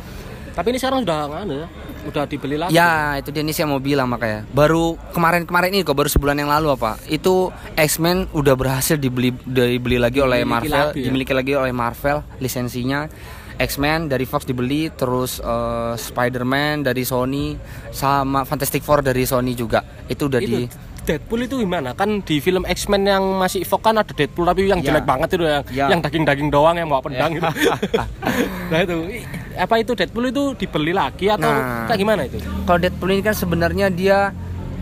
Tapi 0.55 0.71
ini 0.71 0.79
sekarang 0.79 1.03
udah 1.03 1.27
nganu 1.27 1.55
ya, 1.63 1.69
udah 2.03 2.25
dibeli 2.25 2.57
lagi. 2.57 2.73
Ya 2.73 3.17
itu 3.17 3.29
dia 3.29 3.41
nih 3.41 3.53
saya 3.53 3.67
mau 3.67 3.77
bilang 3.77 4.07
makanya 4.07 4.49
Baru 4.51 4.97
kemarin-kemarin 5.11 5.71
ini 5.71 5.83
kok 5.83 5.93
baru 5.93 6.07
sebulan 6.07 6.35
yang 6.35 6.49
lalu 6.49 6.73
apa 6.73 6.97
Itu 7.07 7.53
X-Men 7.75 8.31
udah 8.31 8.55
berhasil 8.55 8.97
dibeli 8.97 9.37
dibeli 9.43 9.97
lagi 9.97 10.19
oleh 10.19 10.41
Dimiliki 10.41 10.49
Marvel 10.67 10.81
lagi 10.87 10.97
ya? 10.97 11.05
Dimiliki 11.05 11.33
lagi 11.33 11.53
oleh 11.55 11.71
Marvel 11.71 12.19
lisensinya 12.39 13.05
X-Men 13.57 14.09
dari 14.09 14.25
Fox 14.25 14.43
dibeli 14.43 14.89
Terus 14.89 15.39
eh, 15.39 15.93
Spider-Man 15.95 16.83
dari 16.83 17.05
Sony 17.05 17.61
Sama 17.91 18.43
Fantastic 18.43 18.81
Four 18.81 19.01
dari 19.01 19.23
Sony 19.23 19.53
juga 19.53 19.85
Itu 20.09 20.27
udah 20.27 20.41
di 20.41 20.65
Deadpool 21.01 21.43
itu 21.43 21.57
gimana? 21.57 21.97
Kan 21.97 22.21
di 22.21 22.39
film 22.39 22.63
X-Men 22.63 23.03
yang 23.03 23.25
masih 23.37 23.65
Fox 23.65 23.81
kan 23.83 23.97
ada 23.97 24.13
Deadpool 24.13 24.45
tapi 24.45 24.69
yang 24.69 24.81
Ya. 24.81 24.93
jelek 24.93 25.05
banget 25.05 25.29
itu 25.33 25.45
yang 25.45 25.65
Ya. 25.73 25.87
yang 25.89 26.01
daging-daging 26.01 26.49
doang 26.49 26.77
yang 26.77 26.87
bawa 26.87 27.01
pedang 27.01 27.35
itu. 27.35 27.49
nah 28.71 28.79
itu 28.79 28.95
apa 29.61 29.75
itu 29.77 29.93
Deadpool 29.93 30.27
itu 30.27 30.57
dibeli 30.57 30.91
lagi 30.91 31.29
atau 31.29 31.45
Nah. 31.45 31.85
kayak 31.85 31.99
gimana 31.99 32.21
itu? 32.25 32.37
Kalau 32.65 32.79
Deadpool 32.79 33.11
ini 33.11 33.21
kan 33.21 33.33
sebenarnya 33.33 33.87
dia 33.89 34.33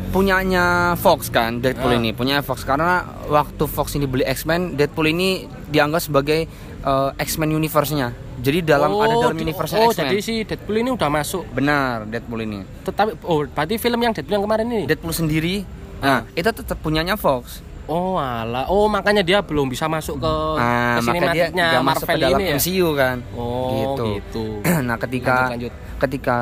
punyanya 0.09 0.65
Fox 0.95 1.29
kan 1.29 1.59
Deadpool 1.59 1.93
Ah. 1.93 1.99
ini 1.99 2.11
punya 2.11 2.41
Fox 2.41 2.65
karena 2.65 3.03
waktu 3.27 3.65
Fox 3.67 3.93
ini 3.93 4.07
beli 4.07 4.25
X-Men 4.25 4.73
Deadpool 4.73 5.05
ini 5.07 5.29
dianggap 5.67 6.01
sebagai 6.01 6.49
eh, 6.81 7.11
X-Men 7.19 7.53
universe-nya 7.53 8.15
jadi 8.39 8.63
dalam 8.63 8.95
ada 8.95 9.13
dalam 9.21 9.37
universe 9.37 9.75
Oh, 9.75 9.91
X-Men 9.91 10.09
jadi 10.09 10.17
si 10.19 10.35
Deadpool 10.43 10.79
ini 10.79 10.91
udah 10.91 11.11
masuk. 11.13 11.45
benar 11.51 12.07
Deadpool 12.07 12.41
ini 12.41 12.63
Tetapi 12.83 13.21
oh 13.23 13.45
berarti 13.45 13.77
film 13.77 14.01
yang 14.01 14.13
Deadpool 14.13 14.33
yang 14.33 14.45
kemarin 14.47 14.67
ini. 14.67 14.83
Deadpool 14.87 15.13
sendiri 15.13 15.67
nah 15.99 16.23
itu 16.33 16.47
tetap 16.49 16.79
punyanya 16.79 17.19
Fox 17.19 17.61
Oh 17.89 18.15
alah, 18.15 18.69
oh 18.69 18.85
makanya 18.85 19.25
dia 19.25 19.41
belum 19.41 19.65
bisa 19.67 19.89
masuk 19.89 20.21
ke, 20.21 20.35
nah 20.55 21.01
ke 21.01 21.09
maka 21.09 21.33
dia 21.33 21.49
masuk 21.81 22.05
ke 22.07 22.19
dalam 22.19 22.37
ini 22.37 22.45
ya. 22.47 22.55
MCU 22.55 22.89
kan 22.93 23.17
Oh 23.33 23.73
gitu. 23.73 24.05
gitu. 24.15 24.45
nah 24.85 24.97
ketika 24.99 25.49
Lanjut, 25.49 25.73
lanjut. 25.73 25.73
ketika 25.99 26.37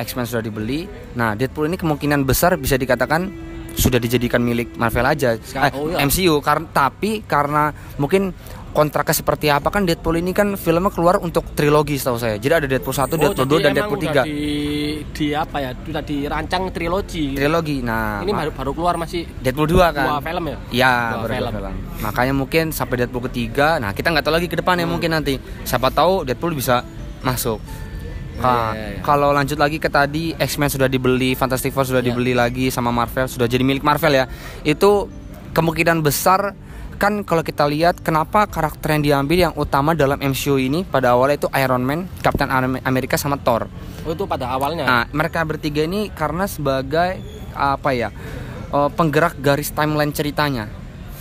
X-Men 0.00 0.24
sudah 0.24 0.40
dibeli 0.40 0.88
nah 1.12 1.36
Deadpool 1.36 1.68
ini 1.68 1.76
kemungkinan 1.76 2.24
besar 2.24 2.56
bisa 2.56 2.74
dikatakan 2.74 3.28
sudah 3.70 3.96
dijadikan 3.96 4.40
milik 4.40 4.72
Marvel 4.74 5.04
aja 5.04 5.36
Sekarang- 5.36 5.68
Eh, 5.68 5.76
oh 5.76 5.86
iya. 5.90 6.00
MCU 6.00 6.34
karena 6.40 6.66
tapi 6.66 7.22
karena 7.22 7.70
mungkin 7.96 8.32
kontraknya 8.70 9.12
seperti 9.12 9.46
apa 9.46 9.66
kan 9.66 9.82
Deadpool 9.82 10.14
ini 10.14 10.30
kan 10.30 10.54
filmnya 10.54 10.88
keluar 10.88 11.18
untuk 11.18 11.42
trilogi 11.52 11.94
setahu 11.94 12.16
saya 12.16 12.36
jadi 12.36 12.58
ada 12.58 12.66
Deadpool 12.66 12.92
1, 12.92 13.10
Deadpool 13.12 13.48
2 13.48 13.58
dan 13.58 13.70
Oh, 13.70 13.76
Deadpool 13.76 13.98
emang 13.98 14.06
3 14.06 14.12
udah 14.12 14.24
Di, 14.24 14.40
di 15.10 15.26
apa 15.32 15.56
ya? 15.58 15.70
Sudah 15.76 16.02
dirancang 16.02 16.62
trilogi. 16.70 17.34
trilogi 17.34 17.76
nah 17.80 18.20
ini 18.20 18.30
baru 18.30 18.50
baru 18.50 18.70
keluar 18.72 18.94
masih 18.96 19.26
Deadpool 19.36 19.66
2 19.66 19.90
kan 19.90 20.06
dua 20.08 20.20
film 20.20 20.44
ya? 20.44 20.56
Ya, 20.70 20.94
Dua 21.10 21.20
baru 21.20 21.32
film. 21.32 21.50
film. 21.52 21.72
Makanya 22.00 22.32
mungkin 22.32 22.64
sampai 22.70 22.94
Deadpool 22.96 23.26
ketiga, 23.26 23.76
nah 23.76 23.90
kita 23.90 24.08
nggak 24.08 24.22
tahu 24.22 24.34
lagi 24.34 24.46
ke 24.46 24.54
depannya 24.54 24.82
Hmm. 24.82 24.94
mungkin 24.94 25.10
nanti. 25.12 25.34
Siapa 25.62 25.90
tahu 25.90 26.22
Deadpool 26.22 26.52
bisa 26.52 26.86
masuk. 27.20 27.58
Nah, 28.38 28.72
iya, 28.72 28.96
iya. 28.96 29.00
Kalau 29.00 29.30
lanjut 29.30 29.54
lagi 29.54 29.76
ke 29.76 29.86
tadi 29.86 30.32
X-Men 30.32 30.70
sudah 30.70 30.86
dibeli, 30.86 31.34
Fantastic 31.34 31.70
Four 31.70 31.84
sudah 31.84 32.00
Iya. 32.00 32.08
dibeli 32.08 32.32
lagi 32.32 32.70
sama 32.70 32.88
Marvel, 32.88 33.26
sudah 33.26 33.44
jadi 33.44 33.60
milik 33.60 33.82
Marvel 33.82 34.14
ya. 34.14 34.24
Itu 34.62 35.12
kemungkinan 35.50 36.00
besar 36.00 36.56
kan 37.00 37.24
kalau 37.24 37.40
kita 37.40 37.64
lihat 37.64 38.04
kenapa 38.04 38.44
karakter 38.44 38.92
yang 38.92 39.02
diambil 39.02 39.38
yang 39.48 39.54
utama 39.56 39.96
dalam 39.96 40.20
MCU 40.20 40.60
ini 40.60 40.84
pada 40.84 41.16
awalnya 41.16 41.40
itu 41.40 41.48
Iron 41.56 41.80
Man, 41.80 42.04
Captain 42.20 42.52
Am- 42.52 42.76
America 42.84 43.16
sama 43.16 43.40
Thor. 43.40 43.72
Oh 44.04 44.12
itu 44.12 44.28
pada 44.28 44.52
awalnya. 44.52 44.84
Nah, 44.84 45.04
mereka 45.08 45.40
bertiga 45.42 45.80
ini 45.80 46.12
karena 46.12 46.44
sebagai 46.44 47.16
apa 47.56 47.90
ya? 47.90 48.12
eh, 48.70 48.90
penggerak 48.92 49.40
garis 49.40 49.72
timeline 49.72 50.12
ceritanya. 50.12 50.68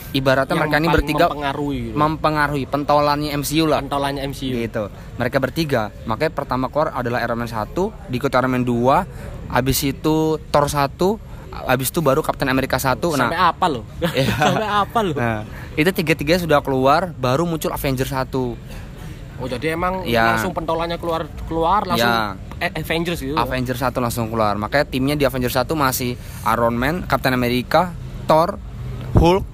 Ibaratnya 0.09 0.57
Yang 0.57 0.61
mereka 0.65 0.77
ini 0.77 0.87
bertiga 0.89 1.25
mempengaruhi 1.29 1.79
gitu. 1.79 1.95
mempengaruhi 1.95 2.63
pentolannya 2.65 3.29
MCU 3.39 3.63
lah. 3.63 3.79
pentolannya 3.79 4.21
MCU. 4.25 4.53
Gitu. 4.57 4.83
Mereka 5.15 5.37
bertiga. 5.37 5.93
Makanya 6.03 6.33
pertama 6.33 6.65
keluar 6.67 6.91
adalah 6.91 7.21
Iron 7.21 7.37
Man 7.37 7.47
1, 7.47 8.09
diikuti 8.09 8.33
Iron 8.33 8.51
Man 8.51 8.65
2, 8.65 9.05
habis 9.53 9.79
itu 9.85 10.41
Thor 10.49 10.65
1, 10.65 11.28
habis 11.51 11.89
itu 11.89 11.99
baru 11.99 12.21
Captain 12.21 12.47
America 12.47 12.77
1. 12.77 12.97
Sampai 12.99 13.33
Nah, 13.33 13.49
apa 13.49 13.65
loh? 13.67 13.83
Iya. 14.15 14.33
Sampai 14.33 14.67
apa 14.67 14.99
loh? 15.01 15.15
nah, 15.15 15.41
itu 15.73 15.89
tiga-tiganya 15.89 16.41
sudah 16.41 16.59
keluar, 16.59 17.13
baru 17.13 17.43
muncul 17.43 17.69
Avengers 17.69 18.09
1. 18.09 18.29
Oh 19.39 19.47
jadi 19.47 19.71
emang 19.71 20.03
Ya. 20.03 20.35
langsung 20.35 20.51
pentolannya 20.51 20.99
keluar 20.99 21.23
keluar 21.47 21.87
langsung 21.87 22.11
Ya. 22.11 22.35
Avengers 22.75 23.23
gitu. 23.23 23.33
Avengers 23.33 23.79
1 23.79 23.95
langsung 23.95 24.27
keluar. 24.27 24.59
Makanya 24.59 24.83
timnya 24.83 25.15
di 25.15 25.23
Avengers 25.23 25.55
1 25.55 25.71
masih 25.71 26.19
Iron 26.45 26.75
Man, 26.75 27.07
Captain 27.07 27.31
America, 27.31 27.95
Thor, 28.27 28.59
Hulk, 29.15 29.47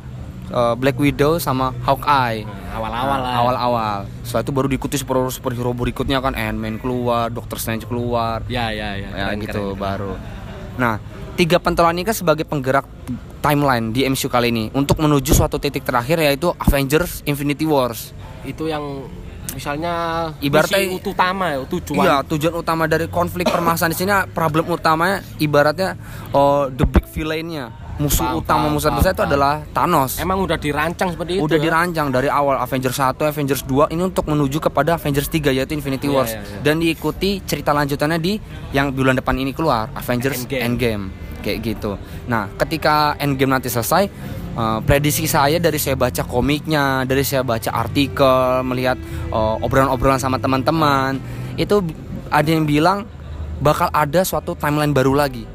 eh, 0.50 0.74
Black 0.74 0.98
Widow 0.98 1.38
sama 1.38 1.70
Hawkeye. 1.86 2.50
Nah, 2.50 2.82
awal-awal 2.82 3.20
lah. 3.22 3.34
Awal-awal. 3.38 3.98
Setelah 4.26 4.42
itu 4.42 4.52
baru 4.52 4.68
diikuti 4.68 4.98
super 4.98 5.22
superhero 5.30 5.70
berikutnya 5.72 6.18
kan 6.18 6.34
Ant-Man 6.34 6.82
keluar, 6.82 7.30
Doctor 7.30 7.62
Strange 7.62 7.86
keluar. 7.86 8.42
Ya 8.50 8.74
ya 8.74 8.98
ya. 8.98 9.06
Ya 9.08 9.26
keren, 9.30 9.46
gitu 9.46 9.64
keren. 9.70 9.78
baru. 9.78 10.14
Nah, 10.76 11.00
tiga 11.36 11.60
pentolan 11.60 11.96
ini 11.96 12.04
kan 12.04 12.16
sebagai 12.16 12.44
penggerak 12.44 12.84
timeline 13.40 13.94
di 13.94 14.04
MCU 14.04 14.28
kali 14.28 14.50
ini 14.50 14.64
untuk 14.74 14.98
menuju 15.00 15.32
suatu 15.32 15.62
titik 15.62 15.86
terakhir 15.86 16.18
yaitu 16.20 16.52
Avengers 16.58 17.22
Infinity 17.24 17.64
Wars. 17.64 18.12
Itu 18.42 18.66
yang 18.66 19.06
misalnya 19.54 20.28
Ibaratnya- 20.44 21.00
utama 21.00 21.56
ya, 21.56 21.64
tujuan. 21.64 22.04
Iya, 22.04 22.16
tujuan 22.28 22.54
utama 22.60 22.84
dari 22.90 23.08
konflik 23.08 23.48
permasalahan 23.48 23.94
di 23.94 23.98
sini 23.98 24.12
problem 24.36 24.68
utamanya 24.68 25.24
ibaratnya 25.40 25.96
oh, 26.36 26.68
the 26.68 26.84
big 26.84 27.08
villainnya. 27.08 27.72
Musuh 27.96 28.28
Paham, 28.28 28.40
utama 28.44 28.60
paham, 28.68 28.74
musuh 28.76 28.90
paham, 28.92 29.00
besar 29.00 29.12
itu 29.16 29.24
adalah 29.24 29.54
Thanos. 29.72 30.20
Emang 30.20 30.44
udah 30.44 30.60
dirancang 30.60 31.16
seperti 31.16 31.40
itu. 31.40 31.48
Udah 31.48 31.56
ya? 31.56 31.64
dirancang 31.64 32.08
dari 32.12 32.28
awal 32.28 32.60
Avengers 32.60 33.00
1, 33.00 33.16
Avengers 33.24 33.64
2 33.64 33.96
ini 33.96 34.02
untuk 34.04 34.28
menuju 34.28 34.60
kepada 34.60 35.00
Avengers 35.00 35.32
3 35.32 35.56
yaitu 35.56 35.80
Infinity 35.80 36.12
Iya, 36.12 36.16
Wars 36.16 36.32
iya, 36.36 36.44
iya. 36.44 36.60
dan 36.60 36.84
diikuti 36.84 37.40
cerita 37.48 37.72
lanjutannya 37.72 38.20
di 38.20 38.36
yang 38.76 38.92
bulan 38.92 39.16
depan 39.16 39.40
ini 39.40 39.56
keluar 39.56 39.88
Avengers 39.96 40.44
Endgame. 40.44 40.64
Endgame. 40.68 41.06
kayak 41.40 41.62
gitu. 41.62 41.96
Nah, 42.26 42.50
ketika 42.58 43.16
Endgame 43.22 43.56
nanti 43.56 43.72
selesai 43.72 44.04
eh, 44.60 44.80
prediksi 44.84 45.24
saya 45.30 45.56
dari 45.62 45.80
saya 45.80 45.96
baca 45.96 46.26
komiknya, 46.28 47.08
dari 47.08 47.24
saya 47.24 47.48
baca 47.48 47.72
artikel, 47.72 48.66
melihat 48.68 49.00
eh, 49.32 49.64
obrolan-obrolan 49.64 50.20
sama 50.20 50.36
teman-teman, 50.36 51.16
itu 51.56 51.80
ada 52.28 52.50
yang 52.50 52.68
bilang 52.68 53.08
bakal 53.64 53.88
ada 53.96 54.20
suatu 54.28 54.52
timeline 54.58 54.92
baru 54.92 55.16
lagi 55.16 55.55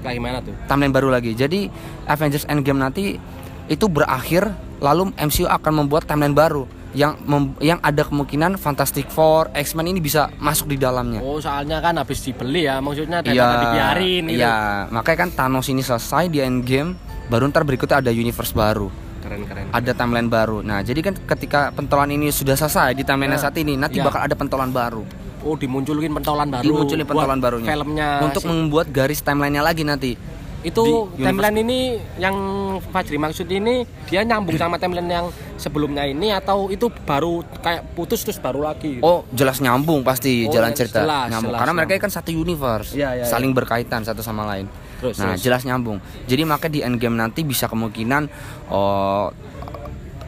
Kayak 0.00 0.14
gimana 0.16 0.38
tuh? 0.40 0.54
timeline 0.64 0.90
baru 0.90 1.08
lagi. 1.08 1.32
Jadi 1.32 1.68
Avengers 2.04 2.44
Endgame 2.44 2.80
nanti 2.80 3.20
itu 3.66 3.86
berakhir 3.86 4.48
lalu 4.78 5.12
MCU 5.14 5.44
akan 5.44 5.72
membuat 5.78 6.04
timeline 6.04 6.32
baru 6.32 6.64
yang 6.90 7.14
mem- 7.22 7.54
yang 7.60 7.78
ada 7.78 8.02
kemungkinan 8.02 8.58
Fantastic 8.58 9.06
Four, 9.06 9.46
X-Men 9.54 9.86
ini 9.86 10.00
bisa 10.00 10.26
masuk 10.36 10.66
di 10.66 10.76
dalamnya. 10.76 11.20
Oh 11.20 11.38
soalnya 11.38 11.78
kan 11.78 11.94
habis 11.94 12.18
dibeli 12.18 12.66
ya 12.66 12.82
maksudnya 12.82 13.22
daripada 13.22 13.62
dibiarin 13.62 14.22
gitu. 14.26 14.42
Iya, 14.42 14.56
makanya 14.90 15.18
kan 15.20 15.30
Thanos 15.30 15.70
ini 15.70 15.80
selesai 15.80 16.26
di 16.26 16.42
Endgame, 16.42 16.98
baru 17.30 17.46
ntar 17.46 17.62
berikutnya 17.62 18.00
ada 18.00 18.10
universe 18.10 18.50
baru, 18.50 18.90
Keren 19.22 19.46
keren. 19.46 19.70
ada 19.70 19.92
timeline 19.94 20.26
baru. 20.26 20.66
Nah, 20.66 20.82
jadi 20.82 20.98
kan 21.00 21.14
ketika 21.28 21.70
pentolan 21.70 22.10
ini 22.10 22.34
sudah 22.34 22.58
selesai 22.58 22.90
di 22.90 23.06
timeline 23.06 23.30
Nah, 23.30 23.38
saat 23.38 23.54
ini, 23.54 23.78
nanti 23.78 24.02
iya. 24.02 24.04
bakal 24.04 24.26
ada 24.26 24.34
pentolan 24.34 24.74
baru. 24.74 25.06
Oh 25.40 25.54
dimunculin 25.54 26.12
pentolan 26.12 26.48
baru. 26.48 26.64
Dimunculin 26.64 27.04
pentolan 27.04 27.38
barunya. 27.38 27.68
Filmnya 27.68 28.08
untuk 28.22 28.42
si- 28.42 28.48
membuat 28.48 28.86
garis 28.88 29.20
timelinenya 29.20 29.62
lagi 29.62 29.82
nanti. 29.82 30.12
itu 30.60 31.08
di 31.16 31.24
timeline 31.24 31.56
ini 31.58 31.78
yang 32.20 32.36
Fajri 32.84 33.16
maksud 33.16 33.48
ini 33.48 33.80
dia 34.04 34.20
nyambung 34.20 34.60
sama 34.60 34.76
timeline 34.76 35.08
yang 35.08 35.26
sebelumnya 35.56 36.04
ini 36.04 36.28
atau 36.30 36.68
itu 36.68 36.92
baru 37.00 37.40
kayak 37.64 37.96
putus 37.96 38.20
terus 38.20 38.36
baru 38.36 38.68
lagi. 38.68 39.00
Oh, 39.00 39.24
jelas 39.32 39.56
nyambung 39.58 40.04
pasti 40.04 40.44
Oh, 40.44 40.52
jalan 40.52 40.68
jelas, 40.68 40.78
cerita 40.78 41.00
jelas, 41.00 41.32
nyambung. 41.32 41.48
jelas 41.48 41.60
Karena 41.64 41.72
mereka 41.74 41.92
kan 41.98 42.12
satu 42.12 42.30
universe, 42.30 42.92
Iya, 42.92 43.08
iya, 43.14 43.24
saling 43.24 43.56
berkaitan 43.56 44.04
satu 44.04 44.20
sama 44.20 44.44
lain. 44.44 44.68
Terus, 45.00 45.16
nah, 45.16 45.32
terus. 45.32 45.40
jelas 45.40 45.64
nyambung. 45.64 45.96
Jadi 46.28 46.42
maka 46.44 46.68
di 46.68 46.84
Endgame 46.84 47.16
nanti 47.16 47.40
bisa 47.40 47.64
kemungkinan 47.64 48.28
oh, 48.68 49.32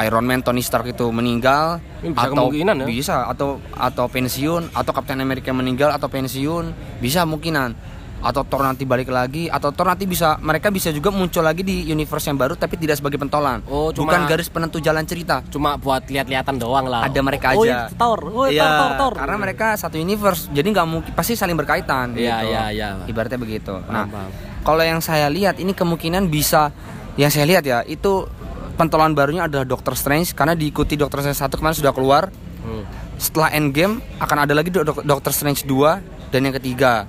Iron 0.03 0.23
Man 0.23 0.41
Tony 0.41 0.61
Stark 0.61 0.87
itu 0.87 1.07
meninggal 1.09 1.79
Ini 2.01 2.11
bisa 2.11 2.23
atau 2.25 2.35
kemungkinan 2.47 2.75
ya. 2.77 2.87
bisa 2.87 3.17
atau 3.25 3.49
atau 3.73 4.05
pensiun 4.07 4.63
atau 4.71 4.93
Captain 4.93 5.19
America 5.19 5.51
meninggal 5.51 5.91
atau 5.91 6.07
pensiun 6.07 6.71
bisa 6.99 7.23
kemungkinan 7.23 7.95
atau 8.23 8.47
Thor 8.47 8.63
nanti 8.63 8.83
balik 8.83 9.11
lagi 9.11 9.51
atau 9.51 9.75
Thor 9.75 9.83
nanti 9.89 10.07
bisa 10.07 10.39
mereka 10.39 10.71
bisa 10.71 10.89
juga 10.89 11.11
muncul 11.11 11.43
lagi 11.43 11.61
di 11.61 11.83
universe 11.85 12.31
yang 12.31 12.39
baru 12.39 12.55
tapi 12.55 12.77
tidak 12.77 12.95
sebagai 12.95 13.19
pentolan 13.19 13.67
Oh, 13.67 13.91
cuma- 13.91 14.15
bukan 14.15 14.31
garis 14.31 14.47
penentu 14.47 14.79
jalan 14.79 15.03
cerita 15.03 15.43
Cuma 15.49 15.75
buat 15.75 16.07
lihat-lihatan 16.07 16.55
doang 16.55 16.87
lah. 16.87 17.03
ada 17.03 17.19
mereka 17.19 17.51
oh, 17.53 17.67
aja. 17.67 17.91
itu 17.91 17.99
Thor. 17.99 18.21
Oh, 18.25 18.47
Iya, 18.47 18.63
Thor, 18.63 18.71
Thor, 18.71 18.93
Thor. 18.95 19.13
Karena 19.19 19.37
mereka 19.37 19.67
satu 19.75 19.99
universe, 19.99 20.47
jadi 20.49 20.63
nggak 20.65 20.87
mungkin 20.87 21.11
pasti 21.13 21.35
saling 21.35 21.59
berkaitan. 21.59 22.15
Iya, 22.15 22.37
gitu. 22.39 22.47
iya, 22.49 22.63
iya. 22.71 22.89
Ibaratnya 23.05 23.37
begitu. 23.37 23.75
Paham, 23.75 23.91
Nah, 24.07 24.31
kalau 24.63 24.83
yang 24.83 25.03
saya 25.03 25.27
lihat 25.27 25.59
ini 25.59 25.75
kemungkinan 25.75 26.23
bisa, 26.29 26.71
yang 27.15 27.27
saya 27.27 27.43
lihat 27.45 27.67
ya 27.67 27.83
itu 27.83 28.31
pentolan 28.75 29.13
barunya 29.13 29.45
adalah 29.45 29.63
Doctor 29.63 29.93
Strange 29.93 30.33
karena 30.33 30.53
diikuti 30.53 30.95
Doctor 30.95 31.21
Strange 31.21 31.39
satu 31.39 31.57
kemarin 31.57 31.77
sudah 31.77 31.93
keluar. 31.93 32.29
Hmm. 32.61 32.85
Setelah 33.17 33.53
Endgame 33.53 34.03
akan 34.17 34.39
ada 34.41 34.53
lagi 34.53 34.69
Do- 34.69 34.83
Do- 34.83 35.03
Doctor 35.03 35.31
Strange 35.31 35.63
2 35.63 36.03
dan 36.29 36.41
yang 36.43 36.55
ketiga. 36.55 37.07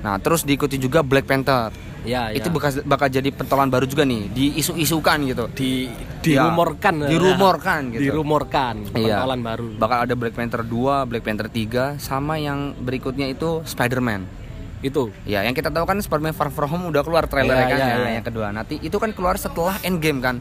Nah, 0.00 0.18
terus 0.18 0.42
diikuti 0.42 0.76
juga 0.76 1.00
Black 1.00 1.24
Panther. 1.24 1.70
Ya, 2.02 2.34
Itu 2.34 2.50
ya. 2.50 2.52
bakal, 2.52 2.70
bakal 2.82 3.06
jadi 3.08 3.30
pentolan 3.30 3.70
baru 3.70 3.86
juga 3.86 4.02
nih, 4.02 4.26
diisu-isukan 4.28 5.22
gitu. 5.24 5.46
di 5.52 5.86
dirumorkan 6.18 6.94
Ya, 7.00 7.08
dirumorkan 7.08 7.80
gitu. 7.90 8.02
dirumorkan 8.04 8.74
Iya. 8.88 9.18
pentolan 9.18 9.40
baru 9.40 9.66
Bakal 9.76 9.98
ada 10.00 10.14
Black 10.16 10.34
Panther 10.34 10.62
2, 10.62 11.02
Black 11.04 11.22
Panther 11.22 11.46
3 11.46 11.98
sama 11.98 12.38
yang 12.38 12.74
berikutnya 12.76 13.26
itu 13.26 13.62
Spider-Man. 13.64 14.26
itu 14.80 15.14
Ya, 15.22 15.42
yang 15.42 15.54
kita 15.54 15.70
tahu 15.70 15.82
kan 15.82 15.94
Spider-Man 15.96 16.30
Far 16.32 16.50
From 16.50 16.66
Home 16.68 16.90
udah 16.90 17.02
keluar 17.02 17.22
trailernya 17.24 17.54
Iya, 17.60 17.70
kan. 17.70 17.78
iya, 17.80 17.86
Nah, 17.88 18.02
iya. 18.02 18.10
yang 18.12 18.26
kedua 18.26 18.46
nanti 18.50 18.74
itu 18.78 18.96
kan 18.96 19.10
keluar 19.10 19.34
setelah 19.36 19.78
Endgame 19.80 20.18
kan. 20.18 20.36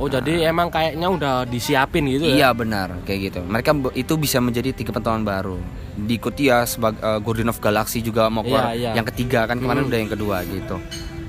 Oh 0.00 0.08
jadi 0.08 0.48
emang 0.48 0.72
kayaknya 0.72 1.06
udah 1.06 1.34
disiapin 1.44 2.08
gitu 2.08 2.24
ya 2.24 2.34
Iya 2.40 2.48
benar 2.56 2.88
kayak 3.04 3.20
gitu. 3.20 3.40
Mereka 3.44 3.70
itu 3.92 4.16
bisa 4.16 4.40
menjadi 4.40 4.72
tiga 4.72 4.90
pentolan 4.90 5.20
baru. 5.20 5.60
Diikuti 5.94 6.48
ya 6.48 6.64
sebagai 6.64 6.96
Guardian 7.20 7.52
of 7.52 7.60
Galaxy 7.60 8.00
juga 8.00 8.32
mau 8.32 8.40
keluar 8.40 8.72
Iya, 8.72 8.90
iya. 8.90 8.90
yang 8.96 9.04
ketiga 9.04 9.44
kan 9.44 9.60
kemarin 9.60 9.84
Hmm. 9.84 9.90
udah 9.92 9.98
yang 10.00 10.10
kedua 10.10 10.36
gitu. 10.42 10.76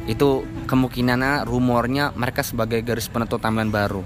Itu 0.08 0.30
kemungkinannya 0.66 1.44
rumornya 1.44 2.16
mereka 2.16 2.42
sebagai 2.42 2.80
garis 2.82 3.06
penentu 3.06 3.36
timeline 3.38 3.70
baru. 3.70 4.02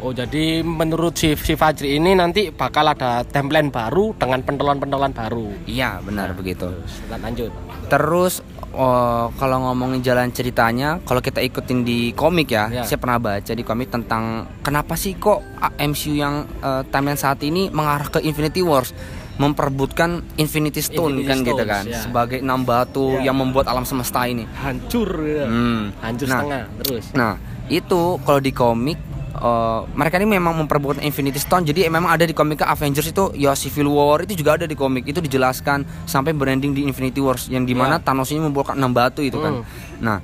oh 0.00 0.16
jadi 0.16 0.64
menurut 0.64 1.12
si, 1.12 1.36
si 1.36 1.52
Fajri 1.52 2.00
ini 2.00 2.16
nanti 2.16 2.48
bakal 2.48 2.88
ada 2.88 3.20
template 3.20 3.68
baru 3.68 4.16
dengan 4.16 4.40
pentolan-pentolan 4.40 5.12
baru 5.12 5.52
Iya 5.68 6.00
benar 6.00 6.32
begitu. 6.32 6.72
Terus, 6.72 6.94
lanjut 7.12 7.52
Terus 7.84 8.34
oh, 8.72 9.30
kalau 9.34 9.62
ngomongin 9.62 10.00
jalan 10.00 10.28
ceritanya, 10.28 10.98
kalau 11.00 11.18
kita 11.18 11.38
ikutin 11.38 11.82
di 11.82 12.10
komik 12.12 12.48
ya, 12.48 12.68
Ya. 12.70 12.82
saya 12.82 12.96
pernah 12.96 13.18
baca 13.18 13.50
di 13.50 13.60
komik 13.60 13.88
tentang 13.88 14.22
kenapa 14.60 14.94
sih 14.94 15.14
kok 15.14 15.40
ah, 15.56 15.72
MCU 15.76 16.14
yang 16.14 16.34
eh, 16.56 16.82
timeline 16.86 17.16
saat 17.16 17.40
ini 17.40 17.68
mengarah 17.68 18.08
ke 18.08 18.18
Infinity 18.20 18.60
Wars, 18.60 18.94
memperebutkan 19.36 20.20
Infinity 20.36 20.78
Stone 20.78 21.16
Infinity 21.16 21.26
kan 21.26 21.38
gitu 21.42 21.54
Stones, 21.56 21.70
kan, 21.70 21.84
ya. 21.86 22.00
sebagai 22.00 22.38
enam 22.38 22.60
batu 22.60 23.16
Ya. 23.16 23.26
yang 23.26 23.36
membuat 23.36 23.66
alam 23.66 23.82
semesta 23.82 24.22
ini. 24.24 24.44
hancur 24.54 25.08
ya. 25.20 25.46
Hmm. 25.46 25.90
hancur 25.98 26.26
Nah, 26.26 26.36
setengah 26.36 26.62
terus 26.78 27.04
Nah, 27.12 27.32
itu 27.66 28.00
kalau 28.20 28.38
di 28.38 28.52
komik 28.52 28.98
eh, 29.40 29.80
mereka 29.96 30.20
ini 30.20 30.28
memang 30.36 30.54
memperebutkan 30.60 31.02
Infinity 31.02 31.40
Stone. 31.40 31.64
Jadi 31.64 31.88
memang 31.88 32.12
ada 32.12 32.22
di 32.28 32.36
komik 32.36 32.62
Avengers 32.62 33.10
itu 33.10 33.32
ya 33.34 33.56
Civil 33.56 33.88
War 33.90 34.22
itu 34.22 34.36
juga 34.36 34.60
ada 34.60 34.68
di 34.68 34.76
komik. 34.76 35.08
Itu 35.08 35.24
dijelaskan 35.24 36.06
sampai 36.06 36.36
branding 36.36 36.76
di 36.76 36.84
Infinity 36.84 37.18
Wars 37.18 37.48
yang 37.48 37.64
di 37.64 37.72
mana 37.72 37.98
Ya. 37.98 38.06
Thanos 38.06 38.30
ini 38.30 38.40
membawa 38.44 38.76
enam 38.78 38.94
batu 38.94 39.20
itu 39.24 39.40
kan. 39.42 39.60
Hmm. 39.60 39.66
Nah, 39.98 40.18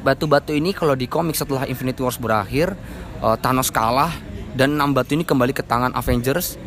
batu-batu 0.00 0.56
ini 0.56 0.72
kalau 0.72 0.96
di 0.96 1.10
komik 1.10 1.36
setelah 1.36 1.66
Infinity 1.66 2.00
Wars 2.00 2.16
berakhir 2.16 2.72
eh, 3.20 3.36
Thanos 3.42 3.68
kalah 3.68 4.14
dan 4.54 4.78
enam 4.78 4.94
batu 4.94 5.14
ini 5.14 5.26
kembali 5.26 5.54
ke 5.54 5.62
tangan 5.62 5.92
Avengers 5.92 6.58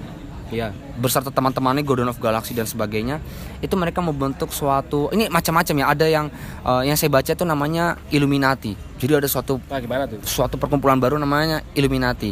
Iya. 0.53 0.69
beserta 0.95 1.27
teman-temannya 1.27 1.81
Guardian 1.81 2.07
of 2.07 2.17
Galaxy 2.17 2.51
dan 2.51 2.63
sebagainya 2.63 3.17
itu 3.59 3.73
mereka 3.73 3.99
membentuk 3.99 4.49
suatu 4.49 5.09
ini 5.09 5.25
macam-macam 5.27 5.75
ya 5.75 5.85
ada 5.87 6.05
yang 6.05 6.25
eh, 6.61 6.83
yang 6.85 6.93
saya 6.93 7.09
baca 7.09 7.27
itu 7.27 7.41
namanya 7.43 7.97
Illuminati 8.07 8.71
jadi 8.95 9.17
ada 9.17 9.25
suatu 9.25 9.57
Nah, 9.63 9.77
gimana 9.77 10.05
tuh? 10.05 10.21
suatu 10.21 10.55
perkumpulan 10.55 10.95
baru 10.95 11.17
namanya 11.17 11.65
Illuminati 11.71 12.31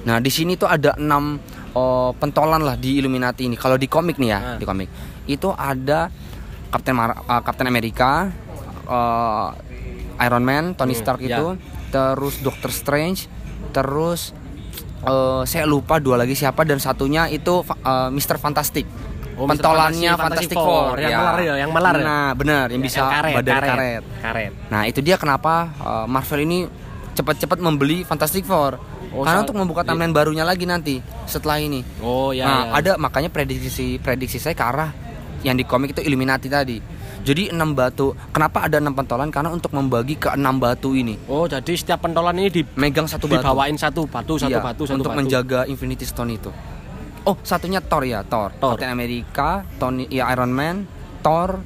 nah 0.00 0.16
di 0.16 0.28
sini 0.28 0.54
tuh 0.54 0.66
ada 0.66 0.96
enam 0.96 1.36
eh, 1.70 2.10
pentolan 2.14 2.60
lah 2.60 2.74
di 2.74 2.96
Illuminati 2.96 3.44
ini 3.44 3.54
kalau 3.54 3.76
di 3.76 3.86
komik 3.86 4.16
nih 4.16 4.28
ya 4.28 4.38
Ah. 4.38 4.56
di 4.56 4.64
komik 4.64 4.88
itu 5.26 5.48
ada 5.50 6.08
Captain 6.68 6.94
Mar- 6.94 7.20
eh, 7.20 7.42
Captain 7.42 7.66
America 7.66 8.32
eh, 8.86 9.48
Iron 10.20 10.42
Man 10.42 10.72
Tony 10.72 10.92
Hmm, 10.92 11.00
Stark 11.00 11.20
ya. 11.20 11.36
itu 11.36 11.46
terus 11.90 12.38
Doctor 12.38 12.70
Strange 12.70 13.28
terus 13.70 14.32
eh, 15.02 15.42
saya 15.44 15.64
lupa 15.64 15.96
dua 15.98 16.20
lagi 16.20 16.34
siapa 16.34 16.64
dan 16.64 16.78
satunya 16.78 17.26
itu 17.28 17.64
eh, 17.64 18.08
Mr. 18.12 18.36
Fantastic 18.36 18.86
Oh, 19.40 19.48
pentolannya 19.48 20.12
Fantastic 20.20 20.52
Fantastic 20.52 20.56
Four, 20.60 20.84
Four, 20.92 20.96
yang 21.00 21.16
melar 21.16 21.38
ya, 21.40 21.54
yang 21.56 21.70
melar 21.72 21.94
ya? 21.96 22.04
Nah, 22.04 22.28
benar, 22.36 22.66
yang 22.68 22.84
Ya, 22.84 22.86
bisa 22.92 23.00
karet, 23.08 23.34
badan 23.40 23.54
karet, 23.56 23.64
karet. 23.72 24.02
karet. 24.20 24.52
Nah, 24.68 24.82
itu 24.84 25.00
dia 25.00 25.16
kenapa 25.16 25.72
uh, 25.80 26.04
Marvel 26.04 26.44
ini 26.44 26.68
cepat-cepat 27.16 27.56
membeli 27.56 28.04
Fantastic 28.04 28.44
Four. 28.44 28.76
Oh, 29.16 29.24
Karena 29.24 29.40
untuk 29.42 29.56
membuka 29.56 29.80
timeline 29.80 30.12
barunya 30.12 30.44
lagi 30.44 30.68
nanti 30.68 31.00
setelah 31.24 31.56
ini. 31.56 31.80
Oh 32.04 32.36
ya. 32.36 32.44
nah, 32.44 32.62
ya. 32.68 32.72
ada 32.78 32.92
makanya 33.00 33.32
prediksi 33.32 33.96
prediksi 33.96 34.36
saya 34.36 34.52
ke 34.52 34.60
arah 34.60 34.92
yang 35.40 35.56
di 35.56 35.64
komik 35.64 35.96
itu 35.96 36.04
Illuminati 36.04 36.46
tadi. 36.52 36.99
Jadi 37.20 37.52
enam 37.52 37.72
batu. 37.72 38.16
Kenapa 38.32 38.64
ada 38.64 38.80
enam 38.80 38.92
pentolan? 38.92 39.28
Karena 39.28 39.52
untuk 39.52 39.70
membagi 39.70 40.16
ke 40.16 40.32
enam 40.32 40.56
batu 40.56 40.96
ini. 40.96 41.20
Oh 41.26 41.44
jadi 41.44 41.68
setiap 41.70 42.00
pentolan 42.00 42.32
ini 42.34 42.48
di, 42.48 42.62
Megang 42.74 43.04
satu 43.04 43.28
batu. 43.28 43.44
dibawain 43.44 43.76
satu 43.76 44.08
batu, 44.08 44.40
satu 44.40 44.48
Iya, 44.48 44.60
batu, 44.60 44.82
satu 44.84 44.96
untuk 44.96 45.12
batu. 45.12 45.18
menjaga 45.20 45.60
Infinity 45.64 46.04
Stone 46.04 46.32
itu. 46.32 46.48
Oh, 47.20 47.36
satunya 47.44 47.84
Thor 47.84 48.00
ya, 48.02 48.24
Thor. 48.24 48.48
Thor. 48.56 48.80
Captain 48.80 48.88
America, 48.90 49.60
Tony, 49.76 50.08
ya 50.08 50.32
Iron 50.32 50.48
Man, 50.48 50.88
Thor, 51.20 51.60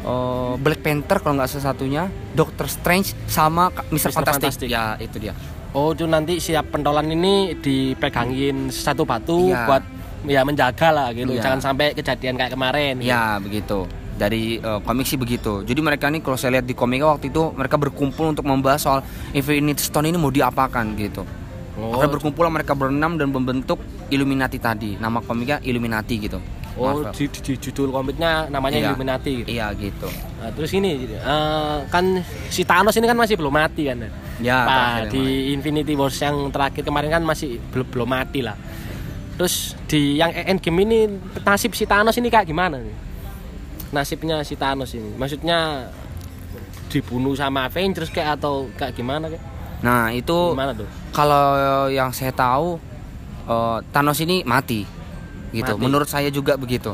eh, 0.00 0.52
Black 0.56 0.80
Panther 0.80 1.18
kalau 1.18 1.34
nggak 1.34 1.50
salah 1.50 1.74
satunya, 1.74 2.06
Doctor 2.30 2.70
Strange 2.70 3.18
sama 3.26 3.74
Mr. 3.90 4.14
Mr. 4.14 4.22
Fantastic. 4.22 4.42
Fantastic. 4.54 4.68
Ya, 4.70 4.94
itu 4.96 5.18
dia. 5.18 5.34
Oh 5.74 5.90
itu 5.90 6.06
nanti 6.06 6.38
siap 6.38 6.70
pentolan 6.70 7.10
ini 7.10 7.58
dipegangin 7.58 8.70
satu 8.70 9.02
batu 9.02 9.50
Iya. 9.50 9.66
buat 9.66 9.82
ya 10.24 10.40
menjaga 10.46 10.88
lah 10.88 11.10
gitu. 11.10 11.34
Iya. 11.34 11.42
Jangan 11.42 11.60
sampai 11.60 11.90
kejadian 11.92 12.38
kayak 12.38 12.54
kemarin. 12.54 13.02
Ya, 13.02 13.42
begitu. 13.42 13.82
Dari 14.14 14.56
eh, 14.56 14.80
komik 14.80 15.04
sih 15.04 15.16
begitu. 15.16 15.60
Jadi 15.60 15.80
mereka 15.80 16.06
ini 16.06 16.18
kalau 16.18 16.34
saya 16.34 16.54
lihat 16.54 16.64
di 16.64 16.72
komiknya 16.72 17.08
waktu 17.08 17.28
itu 17.28 17.50
mereka 17.50 17.74
berkumpul 17.74 18.30
untuk 18.30 18.44
membahas 18.44 18.80
soal 18.80 19.00
Infinity 19.30 19.80
Stone 19.80 20.06
ini 20.06 20.14
mau 20.14 20.30
diapakan 20.30 20.94
gitu. 20.94 21.26
Oh, 21.74 21.90
Mereka 21.92 22.06
berkumpul 22.08 22.46
mereka 22.46 22.72
berenam 22.72 23.18
dan 23.18 23.28
membentuk 23.28 23.82
Illuminati 24.06 24.56
tadi. 24.56 24.94
Nama 24.94 25.18
komiknya 25.18 25.58
Illuminati 25.60 26.14
gitu. 26.20 26.38
oh 26.74 26.90
Marvel. 26.90 27.14
di, 27.14 27.30
di- 27.30 27.42
di 27.44 27.54
judul 27.56 27.90
komiknya 27.90 28.46
namanya 28.48 28.76
Iya. 28.76 28.86
Illuminati 28.88 29.30
gitu. 29.36 29.48
Iya 29.48 29.66
gitu. 29.74 30.08
Nah, 30.10 30.50
terus 30.50 30.70
ini 30.72 30.90
eh, 31.06 31.78
kan 31.86 32.04
si 32.48 32.62
Thanos 32.62 32.94
ini 32.94 33.06
kan 33.06 33.14
masih 33.14 33.34
belum 33.34 33.50
mati 33.50 33.86
kan. 33.86 33.98
Ya, 34.42 34.58
Pak, 34.66 35.14
di 35.14 35.54
Infinity 35.54 35.94
Wars 35.94 36.18
yang 36.18 36.50
terakhir 36.50 36.82
kemarin 36.82 37.10
kan 37.10 37.22
masih 37.22 37.62
belum 37.70 37.86
belum 37.86 38.08
mati 38.08 38.42
lah. 38.42 38.58
Terus 39.34 39.74
di 39.86 40.18
yang 40.18 40.30
Endgame 40.30 40.82
ini 40.82 40.98
nasib 41.40 41.74
si 41.74 41.86
Thanos 41.86 42.14
ini 42.14 42.26
kayak 42.26 42.46
gimana 42.46 42.78
nih? 42.78 42.94
Nasibnya 43.94 44.42
si 44.42 44.54
Thanos 44.54 44.90
ini. 44.92 45.14
Maksudnya 45.14 45.86
dibunuh 46.86 47.32
sama 47.32 47.64
Avengers 47.64 48.06
kayak 48.08 48.38
atau 48.38 48.70
kayak 48.72 48.92
gimana 48.92 49.26
kayak? 49.26 49.42
Nah, 49.80 50.10
itu 50.10 50.32
Gimana 50.50 50.72
tuh? 50.72 50.88
kalau 51.10 51.46
yang 51.88 52.10
saya 52.10 52.30
tahu 52.30 52.78
eh, 53.44 53.78
Thanos 53.88 54.18
ini 54.18 54.42
mati 54.42 54.82
gitu 55.50 55.70
Mati. 55.70 55.80
menurut 55.80 56.08
saya 56.08 56.26
juga 56.28 56.56
begitu 56.56 56.90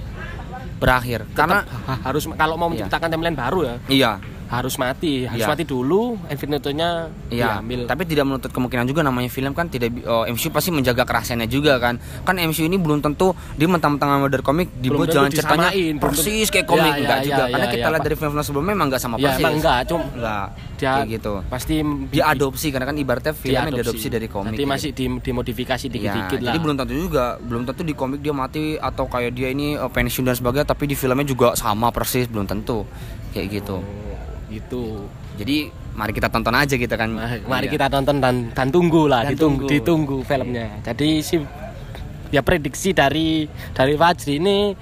berakhir 0.77 1.25
karena 1.33 1.65
Ha- 1.65 2.01
harus 2.03 2.29
kalau 2.31 2.57
mau 2.57 2.69
Iya. 2.69 2.85
menciptakan 2.85 3.09
timeline 3.09 3.33
baru 3.35 3.61
ya 3.63 3.75
iya 3.89 4.13
harus 4.51 4.75
mati 4.77 5.25
harus 5.25 5.39
Iya. 5.39 5.49
mati 5.49 5.63
dulu 5.63 6.19
Infinity-nya 6.27 7.07
Iya, 7.31 7.63
diambil 7.63 7.87
tapi 7.87 8.03
tidak 8.03 8.27
menutup 8.27 8.51
kemungkinan 8.51 8.83
juga 8.85 9.01
namanya 9.01 9.31
film 9.31 9.55
kan 9.55 9.71
tidak 9.71 9.95
oh, 10.03 10.27
MCU 10.27 10.51
pasti 10.51 10.69
menjaga 10.69 11.07
kerahasiaannya 11.07 11.47
juga 11.47 11.79
kan. 11.79 11.97
Kan 12.21 12.35
MCU 12.35 12.67
ini 12.67 12.75
belum 12.75 12.99
tentu 12.99 13.31
dia 13.55 13.65
mentang-mentang 13.65 14.27
dari 14.27 14.43
komik 14.43 14.69
dibuat 14.75 15.09
jalan 15.09 15.31
ceritanya 15.31 15.71
persis 15.97 16.51
kayak 16.51 16.67
komik 16.67 16.83
Iya, 16.91 16.99
enggak 16.99 17.19
iya, 17.19 17.25
juga. 17.25 17.43
iya, 17.43 17.53
Karena 17.55 17.65
iya, 17.65 17.73
kita 17.73 17.81
iya, 17.81 17.93
lihat 17.95 18.03
dari 18.03 18.17
film-film 18.17 18.43
sebelumnya 18.43 18.71
memang 18.75 18.87
enggak 18.91 19.01
sama 19.01 19.15
ya 19.15 19.23
persis. 19.23 19.39
emang 19.39 19.55
enggak 19.57 19.79
cuma 19.87 20.03
Enggak. 20.11 20.47
dia 20.75 20.91
kayak 20.97 21.09
gitu. 21.13 21.33
pasti 21.47 21.75
Dia 22.11 22.25
adopsi 22.27 22.67
karena 22.69 22.87
kan 22.89 22.97
ibaratnya 22.97 23.33
filmnya 23.33 23.71
diadopsi 23.71 24.07
dari 24.09 24.27
komik. 24.27 24.47
Nanti 24.51 24.63
gitu. 24.65 24.73
masih 24.73 24.91
di, 24.91 25.05
dimodifikasi 25.23 25.85
Iya, 25.85 25.93
dikit-dikit 25.93 26.39
lah 26.41 26.47
Jadi 26.51 26.59
belum 26.59 26.75
tentu 26.75 26.93
juga, 26.99 27.25
belum 27.39 27.63
tentu 27.65 27.83
di 27.85 27.95
komik 27.95 28.19
dia 28.19 28.35
mati 28.35 28.65
atau 28.75 29.05
kayak 29.07 29.31
dia 29.31 29.49
ini 29.49 29.77
eh, 29.77 29.87
pensiun 29.87 30.25
dan 30.25 30.35
sebagainya, 30.35 30.67
tapi 30.67 30.85
di 30.85 30.97
filmnya 30.97 31.23
juga 31.23 31.55
sama 31.55 31.95
persis, 31.95 32.27
belum 32.27 32.45
tentu. 32.45 32.83
Kayak 33.31 33.63
gitu. 33.63 33.79
Oh, 33.79 34.10
gitu 34.51 35.07
Jadi 35.35 35.67
mari 35.91 36.13
kita 36.13 36.27
tonton 36.27 36.53
aja 36.53 36.75
gitu 36.75 36.91
kan. 36.91 37.09
Mari, 37.09 37.41
mari 37.43 37.67
Iya. 37.67 37.73
kita 37.73 37.87
tonton 37.89 38.17
dan 38.19 38.35
dan 38.51 38.69
tunggu 38.69 39.07
lah 39.07 39.25
Dan 39.25 39.33
ditunggu 39.33 39.65
tunggu. 39.65 39.73
ditunggu 39.73 40.17
filmnya 40.23 40.69
jadi 40.83 41.09
si 41.21 41.41
ya 42.29 42.43
prediksi 42.43 42.93
dari 42.93 43.47
dari 43.73 43.95
Fajri 43.95 44.37
ini 44.37 44.75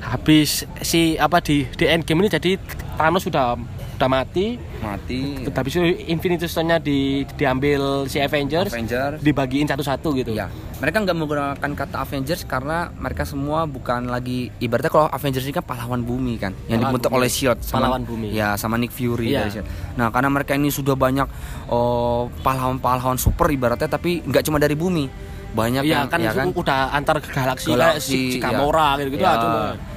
habis 0.00 0.62
si 0.80 1.16
apa 1.16 1.40
di 1.40 1.66
di 1.66 1.84
Endgame 1.84 2.22
ini 2.22 2.30
jadi 2.30 2.56
Thanos 2.94 3.24
sudah 3.24 3.58
udah 3.96 4.08
mati 4.10 4.60
mati. 4.78 5.40
habis 5.48 5.72
itu 5.72 5.80
Infinity 6.06 6.44
Stone-nya 6.44 6.76
di, 6.78 6.98
diambil 7.32 8.04
si 8.04 8.16
Avengers, 8.18 8.68
Avengers. 8.68 9.18
dibagiin 9.18 9.64
satu-satu 9.64 10.08
gitu 10.14 10.30
Iya, 10.30 10.52
mereka 10.76 11.00
nggak 11.00 11.16
menggunakan 11.16 11.70
kata 11.74 11.96
Avengers 11.98 12.44
karena 12.44 12.92
mereka 12.92 13.24
semua 13.24 13.64
bukan 13.64 14.06
lagi 14.06 14.52
ibaratnya 14.58 14.88
kalau 14.88 15.08
Avengers 15.08 15.42
ini 15.42 15.54
kan 15.54 15.64
pahlawan 15.64 16.00
bumi 16.00 16.36
kan, 16.36 16.52
yang 16.66 16.78
Pahlawan 16.78 16.92
dibentuk 16.92 17.10
bumi. 17.10 17.18
oleh 17.18 17.28
Shield 17.28 17.58
sama 17.60 17.76
Pahlawan 17.82 18.02
bumi. 18.04 18.28
ya 18.30 18.48
sama 18.54 18.76
Nick 18.76 18.92
Fury 18.92 19.26
Iya. 19.26 19.40
dari 19.42 19.50
Shield. 19.54 19.68
Nah, 19.94 20.08
karena 20.08 20.28
mereka 20.28 20.52
ini 20.52 20.68
sudah 20.68 20.92
banyak 20.94 21.26
oh, 21.66 22.28
pahlawan-pahlawan 22.42 23.16
super 23.16 23.48
ibaratnya 23.48 23.88
tapi 23.88 24.20
nggak 24.20 24.44
cuma 24.44 24.56
dari 24.56 24.74
bumi, 24.74 25.08
banyak 25.50 25.82
Iya 25.82 26.04
yang 26.04 26.06
kan, 26.06 26.20
ya 26.20 26.36
itu 26.36 26.52
udah 26.54 26.92
antar 26.92 27.16
galaksi, 27.22 27.72
kayak 27.72 27.80
Galaksi, 27.96 28.12
si, 28.12 28.18
si. 28.30 28.38
Gamora 28.38 28.96
gitu 28.98 29.08
gitu 29.10 29.24
Iya, 29.24 29.32
aja 29.32 29.48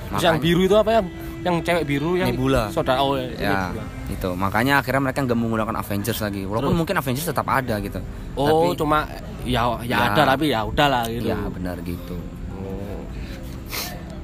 Terus 0.10 0.24
yang 0.24 0.36
makanya. 0.36 0.42
biru 0.42 0.62
itu 0.64 0.76
apa 0.76 0.92
yang 0.94 1.06
yang 1.40 1.56
cewek 1.60 1.84
biru 1.84 2.16
yang 2.16 2.32
Nebula. 2.32 2.68
saudara 2.70 3.00
oh 3.00 3.16
ya, 3.16 3.28
Ya, 3.34 3.52
Nebula. 3.72 3.84
itu 4.10 4.30
makanya 4.36 4.74
akhirnya 4.80 5.02
mereka 5.02 5.24
nggak 5.24 5.40
menggunakan 5.40 5.76
Avengers 5.78 6.20
lagi, 6.20 6.44
walaupun 6.44 6.70
Terus? 6.70 6.80
mungkin 6.80 6.96
Avengers 6.98 7.28
tetap 7.28 7.48
ada 7.48 7.76
gitu. 7.80 8.00
Oh, 8.36 8.46
Tapi- 8.68 8.78
cuma 8.78 8.98
ya 9.44 9.64
ya 9.80 9.88
Ya. 9.88 9.98
ada 10.10 10.22
tapi 10.28 10.46
ya 10.50 10.60
udahlah 10.64 11.08
gitu. 11.08 11.26
Iya 11.26 11.40
benar 11.48 11.76
gitu. 11.82 12.16
Oh. 12.54 13.00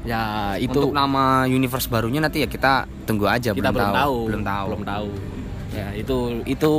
Ya 0.04 0.22
itu 0.56 0.76
Untuk 0.76 0.92
nama 0.92 1.44
universe 1.46 1.88
barunya 1.88 2.20
nanti 2.20 2.44
ya 2.44 2.48
kita 2.48 2.86
tunggu 3.04 3.26
aja 3.26 3.52
kita 3.52 3.72
belum 3.72 3.90
tahu. 3.92 4.18
Belum 4.28 4.44
tahu. 4.44 4.68
Belum 4.70 4.84
tahu. 4.84 5.08
Ya 5.72 5.88
itu 5.92 6.18
itu 6.46 6.72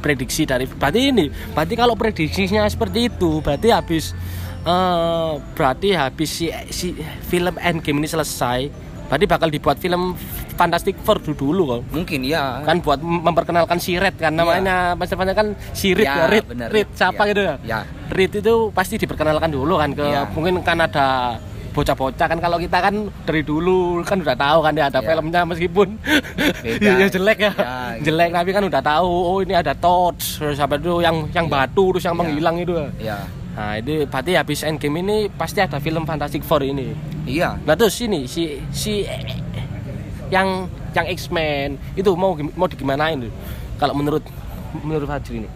prediksi 0.00 0.44
dari 0.44 0.64
berarti 0.66 1.00
ini 1.08 1.26
berarti 1.52 1.74
kalau 1.74 1.94
prediksinya 1.94 2.64
seperti 2.66 3.08
itu 3.08 3.40
berarti 3.40 3.72
habis 3.72 4.12
eh 4.64 5.32
berarti 5.54 5.92
habis 5.92 6.28
si, 6.30 6.48
si 6.68 6.92
film 7.22 7.56
Endgame 7.56 8.00
ini 8.00 8.08
selesai 8.08 8.68
berarti 9.14 9.30
bakal 9.30 9.46
dibuat 9.46 9.78
film 9.78 10.18
Fantastic 10.54 10.98
Four 10.98 11.22
dulu, 11.22 11.38
dulu 11.38 11.62
kok 11.68 11.80
Mungkin 11.94 12.26
ya. 12.26 12.58
kan 12.62 12.82
buat 12.82 12.98
memperkenalkan 12.98 13.78
si 13.78 13.94
Red 13.94 14.18
kan 14.18 14.34
namanya 14.34 14.98
Mas 14.98 15.06
Stefan 15.06 15.30
kan 15.30 15.54
si 15.70 15.94
Red 15.94 16.02
Ya, 16.02 16.14
ya, 16.16 16.26
Red, 16.26 16.44
bener, 16.50 16.66
Red 16.66 16.88
siapa 16.92 17.22
Ya. 17.22 17.30
gitu 17.30 17.40
ya 17.40 17.54
Ya. 17.62 17.78
Red 18.10 18.42
itu 18.42 18.54
pasti 18.74 18.98
diperkenalkan 18.98 19.54
dulu 19.54 19.78
kan 19.78 19.94
ke 19.94 20.02
Ya. 20.02 20.26
mungkin 20.28 20.58
kan 20.60 20.82
ada 20.82 21.38
bocah-bocah 21.70 22.26
kan 22.26 22.38
kalau 22.38 22.58
kita 22.58 22.78
kan 22.80 22.94
dari 23.22 23.42
dulu 23.42 24.02
kan 24.02 24.18
udah 24.18 24.34
tahu 24.34 24.58
kan 24.62 24.74
ya 24.74 24.86
ada 24.86 24.98
Ya. 24.98 25.06
filmnya 25.06 25.40
meskipun 25.46 25.88
Beda. 26.58 26.90
ya 27.02 27.06
jelek 27.06 27.38
ya, 27.38 27.52
Ya, 27.54 27.74
gitu. 27.94 28.02
jelek 28.10 28.30
tapi 28.30 28.50
kan 28.50 28.62
udah 28.64 28.82
tahu 28.82 29.06
oh 29.10 29.38
ini 29.42 29.54
ada 29.54 29.74
terus 29.74 30.58
apa 30.58 30.74
itu 30.74 31.02
yang 31.02 31.30
yang 31.30 31.46
batu 31.46 31.94
terus 31.94 32.02
yang 32.02 32.14
Ya. 32.14 32.18
menghilang 32.18 32.56
itu 32.58 32.74
Ya. 32.98 33.18
Nah 33.54 33.78
itu 33.78 34.02
berarti 34.10 34.34
habis 34.34 34.66
Endgame 34.66 34.98
ini 35.00 35.16
pasti 35.30 35.62
ada 35.62 35.78
film 35.78 36.02
Fantastic 36.02 36.42
Four 36.42 36.66
ini 36.66 37.14
Iya. 37.24 37.56
Nah 37.64 37.74
terus 37.74 37.96
ini 38.04 38.28
si 38.28 38.60
si 38.70 39.04
yang 40.28 40.68
yang 40.94 41.06
X-Men 41.10 41.80
itu 41.96 42.12
mau 42.14 42.36
mau 42.54 42.68
digimanain 42.68 43.16
tuh? 43.16 43.32
Kalau 43.80 43.96
menurut 43.96 44.22
menurut 44.84 45.08
Fajri 45.08 45.44
ini. 45.44 45.50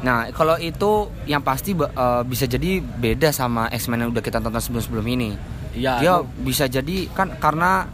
Nah, 0.00 0.32
kalau 0.32 0.56
itu 0.56 1.12
yang 1.28 1.44
pasti 1.44 1.76
eh, 1.76 2.22
bisa 2.24 2.48
jadi 2.48 2.80
beda 2.80 3.28
sama 3.36 3.68
X-Men 3.68 4.08
yang 4.08 4.10
udah 4.16 4.24
kita 4.24 4.40
tonton 4.40 4.62
sebelum-sebelum 4.62 5.06
ini. 5.12 5.30
Iya. 5.76 5.92
Dia 6.00 6.14
bisa 6.40 6.64
jadi 6.66 7.04
kan 7.12 7.36
karena 7.36 7.84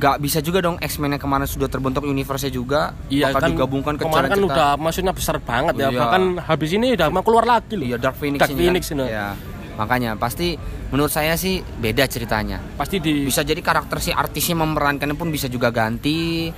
nggak 0.00 0.16
bisa 0.16 0.40
juga 0.40 0.64
dong 0.64 0.80
X-Men 0.80 1.20
yang 1.20 1.22
kemarin 1.22 1.44
sudah 1.44 1.68
terbentuk 1.68 2.08
universe 2.08 2.48
juga 2.48 2.96
Iya 3.12 3.36
bakal 3.36 3.40
kan 3.44 3.50
digabungkan 3.52 3.94
ke 4.00 4.08
kemarin 4.08 4.28
kan 4.32 4.40
udah 4.48 4.70
maksudnya 4.80 5.12
besar 5.12 5.36
banget 5.36 5.76
ya. 5.76 5.92
Iya. 5.92 6.00
Bahkan 6.00 6.22
habis 6.48 6.70
ini 6.72 6.96
udah 6.96 7.12
mau 7.12 7.20
keluar 7.20 7.44
lagi 7.44 7.76
loh. 7.76 7.84
Iya 7.84 8.00
Dark 8.00 8.16
Phoenix 8.16 8.40
Dark 8.40 8.56
ini 8.56 8.60
Phoenix 8.64 8.82
kan. 8.88 8.96
ini. 8.96 9.06
Iya. 9.12 9.28
Makanya 9.76 10.10
pasti 10.16 10.56
menurut 10.88 11.12
saya 11.12 11.36
sih 11.36 11.60
beda 11.60 12.08
ceritanya. 12.08 12.64
Pasti 12.80 12.96
di 12.96 13.28
Bisa 13.28 13.44
jadi 13.44 13.60
karakter 13.60 14.00
si 14.00 14.08
artisnya 14.08 14.56
memerankannya 14.64 15.16
pun 15.20 15.28
bisa 15.28 15.52
juga 15.52 15.68
ganti. 15.68 16.48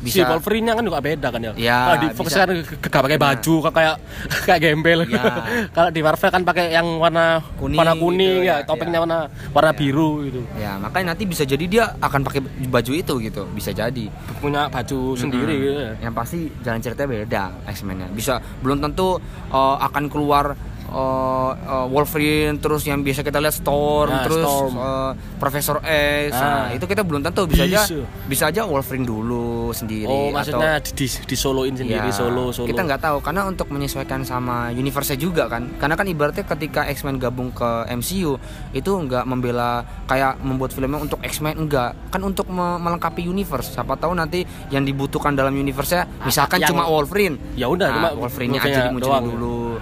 Si 0.00 0.16
Bisa 0.16 0.32
Wolverine 0.32 0.64
nya 0.64 0.74
kan 0.76 0.84
juga 0.84 0.98
beda 1.04 1.28
kan 1.28 1.40
ya. 1.44 1.52
Iya, 1.52 1.78
Kalau 1.84 1.98
di 2.00 2.08
Fox 2.16 2.26
bisa. 2.26 2.38
kan 2.40 2.48
ke- 2.56 2.88
gak 2.88 3.02
pakai 3.04 3.18
baju 3.20 3.54
kok 3.60 3.72
kayak 3.76 3.94
kayak 4.48 4.60
gembel. 4.64 4.98
Iya. 5.04 5.24
Kalau 5.76 5.90
di 5.92 6.00
Marvel 6.00 6.30
kan 6.32 6.42
pakai 6.42 6.64
yang 6.72 6.86
warna 6.96 7.44
Kuning 7.60 7.76
warna 7.76 7.94
kuning 7.94 8.40
gitu, 8.40 8.48
ya, 8.48 8.56
ya, 8.60 8.66
topengnya 8.66 8.98
iya. 8.98 9.04
warna 9.04 9.18
warna 9.52 9.72
biru 9.76 10.24
gitu. 10.24 10.40
ya 10.56 10.80
makanya 10.80 11.12
nanti 11.12 11.28
bisa 11.28 11.44
jadi 11.44 11.64
dia 11.68 11.84
akan 12.00 12.20
pakai 12.24 12.40
baju 12.66 12.92
itu 12.96 13.14
gitu. 13.20 13.42
Bisa 13.52 13.70
jadi. 13.70 14.04
Punya 14.40 14.72
baju 14.72 15.14
sendiri 15.14 15.52
Mm-mm. 15.52 15.66
gitu. 15.68 15.80
ya. 15.84 15.92
Yang 16.08 16.14
pasti 16.16 16.38
jalan 16.64 16.80
ceritanya 16.80 17.08
beda 17.12 17.42
X-Men-nya. 17.68 18.08
Bisa 18.10 18.40
belum 18.64 18.80
tentu 18.80 19.20
uh, 19.52 19.76
akan 19.84 20.08
keluar 20.08 20.56
uh, 20.90 21.50
uh, 21.54 21.86
Wolverine 21.86 22.58
terus 22.58 22.82
yang 22.82 23.00
biasa 23.00 23.22
kita 23.22 23.38
lihat 23.38 23.54
Storm 23.54 24.10
Nah, 24.10 24.22
terus 24.22 24.42
Storm. 24.42 24.72
uh, 24.74 25.12
Profesor 25.38 25.76
X. 25.80 26.30
Ah. 26.32 26.42
Nah, 26.42 26.76
itu 26.76 26.84
kita 26.84 27.00
belum 27.00 27.22
tentu 27.22 27.46
bisa, 27.46 27.64
aja 27.64 27.82
Bisa. 28.26 28.44
aja 28.46 28.62
Wolverine 28.62 29.02
dulu 29.02 29.70
sendiri 29.70 30.04
Oh, 30.04 30.28
atau 30.28 30.58
maksudnya 30.58 30.72
di, 30.82 30.90
di, 30.92 31.06
di 31.06 31.36
soloin 31.36 31.72
sendiri 31.72 32.02
Ya, 32.02 32.12
solo 32.12 32.50
solo. 32.50 32.66
Kita 32.66 32.82
nggak 32.82 33.00
tahu 33.00 33.18
karena 33.20 33.46
untuk 33.46 33.70
menyesuaikan 33.70 34.22
sama 34.22 34.68
universe 34.70 35.14
juga 35.14 35.46
kan. 35.46 35.70
Karena 35.76 35.94
kan 35.94 36.06
ibaratnya 36.06 36.44
ketika 36.44 36.84
X-Men 36.86 37.16
gabung 37.16 37.50
ke 37.50 37.68
MCU 37.90 38.36
itu 38.72 38.90
nggak 38.90 39.24
membela 39.24 39.80
kayak 40.04 40.38
membuat 40.40 40.70
filmnya 40.70 40.98
untuk 40.98 41.22
X-Men 41.22 41.56
enggak. 41.56 41.94
Kan 42.10 42.20
untuk 42.20 42.50
me- 42.50 42.78
melengkapi 42.78 43.22
universe. 43.22 43.72
Siapa 43.72 43.94
tahu 43.94 44.12
nanti 44.12 44.42
yang 44.68 44.82
dibutuhkan 44.82 45.32
dalam 45.32 45.52
universe-nya 45.52 46.26
misalkan 46.26 46.58
yang- 46.58 46.70
cuma 46.70 46.84
Wolverine. 46.84 47.38
Ya 47.54 47.66
udah, 47.66 47.86
nah, 47.86 47.94
cuma 47.96 48.08
Wolverine-nya 48.18 48.60
aja 48.60 48.80
dimunculin 48.88 49.24
dulu. 49.24 49.78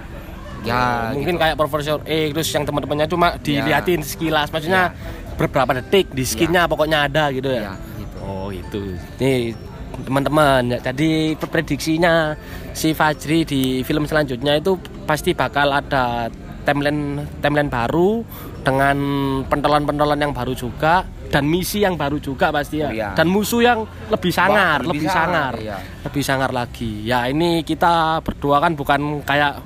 Ya, 0.66 1.14
mungkin 1.14 1.38
gitu. 1.38 1.42
kayak 1.42 1.54
Profesor 1.54 1.98
E 2.02 2.34
terus 2.34 2.48
yang 2.50 2.66
teman-temannya 2.66 3.06
cuma 3.06 3.38
diliatin 3.38 4.02
sekilas 4.02 4.50
maksudnya 4.50 4.90
beberapa 5.38 5.78
detik 5.78 6.10
di 6.10 6.26
skinnya 6.26 6.66
pokoknya 6.66 7.06
ada 7.06 7.30
gitu 7.30 7.48
ya. 7.52 7.72
Ya, 7.72 7.74
gitu. 7.98 8.16
Oh 8.26 8.48
itu. 8.50 8.98
Nih 9.22 9.54
teman-teman 9.98 10.62
ya, 10.74 10.78
jadi 10.90 11.34
prediksinya 11.38 12.38
si 12.70 12.94
Fajri 12.94 13.42
di 13.42 13.62
film 13.82 14.06
selanjutnya 14.06 14.58
itu 14.58 14.78
pasti 15.06 15.34
bakal 15.34 15.74
ada 15.74 16.30
timeline 16.62 17.24
timeline 17.42 17.70
baru 17.72 18.22
dengan 18.62 18.96
pentolan-pentolan 19.48 20.20
yang 20.20 20.30
baru 20.36 20.52
juga 20.52 21.02
dan 21.32 21.48
misi 21.48 21.80
yang 21.84 21.96
baru 21.96 22.20
juga 22.20 22.52
pasti 22.52 22.84
ya 22.84 22.88
Oh, 22.88 22.92
iya. 22.92 23.10
dan 23.16 23.26
musuh 23.28 23.60
yang 23.64 23.84
lebih 24.12 24.32
sangar 24.32 24.80
lebih 24.84 25.04
lebih, 25.04 25.08
sangar, 25.08 25.52
sangar, 25.56 25.64
iya. 25.64 25.76
lebih 26.04 26.22
sangar 26.24 26.50
lagi 26.52 26.92
ya 27.04 27.24
ini 27.28 27.64
kita 27.64 28.20
berdua 28.20 28.60
kan 28.60 28.72
bukan 28.76 29.24
kayak 29.24 29.60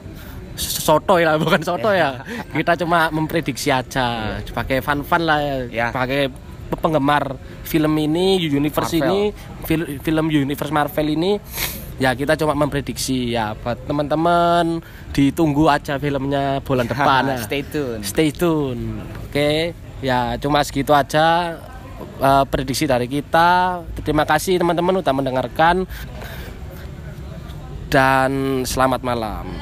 soto 0.57 1.17
ya 1.25 1.37
bukan 1.41 1.61
soto 1.63 1.91
ya. 1.93 2.23
Kita 2.53 2.77
cuma 2.85 3.09
memprediksi 3.09 3.73
aja. 3.73 4.39
Pakai 4.53 4.85
fun-fun 4.85 5.23
lah 5.25 5.39
ya. 5.41 5.57
Ya. 5.71 5.87
pakai 5.91 6.29
penggemar 6.73 7.37
film 7.69 7.93
ini 8.01 8.41
universe 8.49 8.97
Marvel. 8.97 9.05
ini 9.05 9.21
fil- 9.69 10.01
film 10.01 10.33
universe 10.33 10.73
Marvel 10.73 11.09
ini 11.13 11.37
ya 12.01 12.17
kita 12.17 12.37
cuma 12.37 12.57
memprediksi. 12.57 13.33
Ya 13.33 13.53
buat 13.57 13.77
teman-teman 13.85 14.81
ditunggu 15.13 15.69
aja 15.69 16.01
filmnya 16.01 16.61
bulan 16.65 16.89
depan. 16.93 17.37
Ya. 17.37 17.39
Stay 17.45 17.63
tune. 17.65 18.01
stay 18.05 18.29
tune. 18.33 19.05
Oke 19.29 19.77
ya 20.03 20.35
cuma 20.41 20.65
segitu 20.67 20.91
aja 20.97 21.57
eh, 22.21 22.45
prediksi 22.49 22.89
dari 22.89 23.07
kita. 23.09 23.81
Terima 24.01 24.25
kasih 24.25 24.57
teman-teman 24.61 25.01
udah 25.05 25.13
mendengarkan. 25.13 25.85
Dan 27.93 28.65
selamat 28.65 29.05
malam 29.05 29.53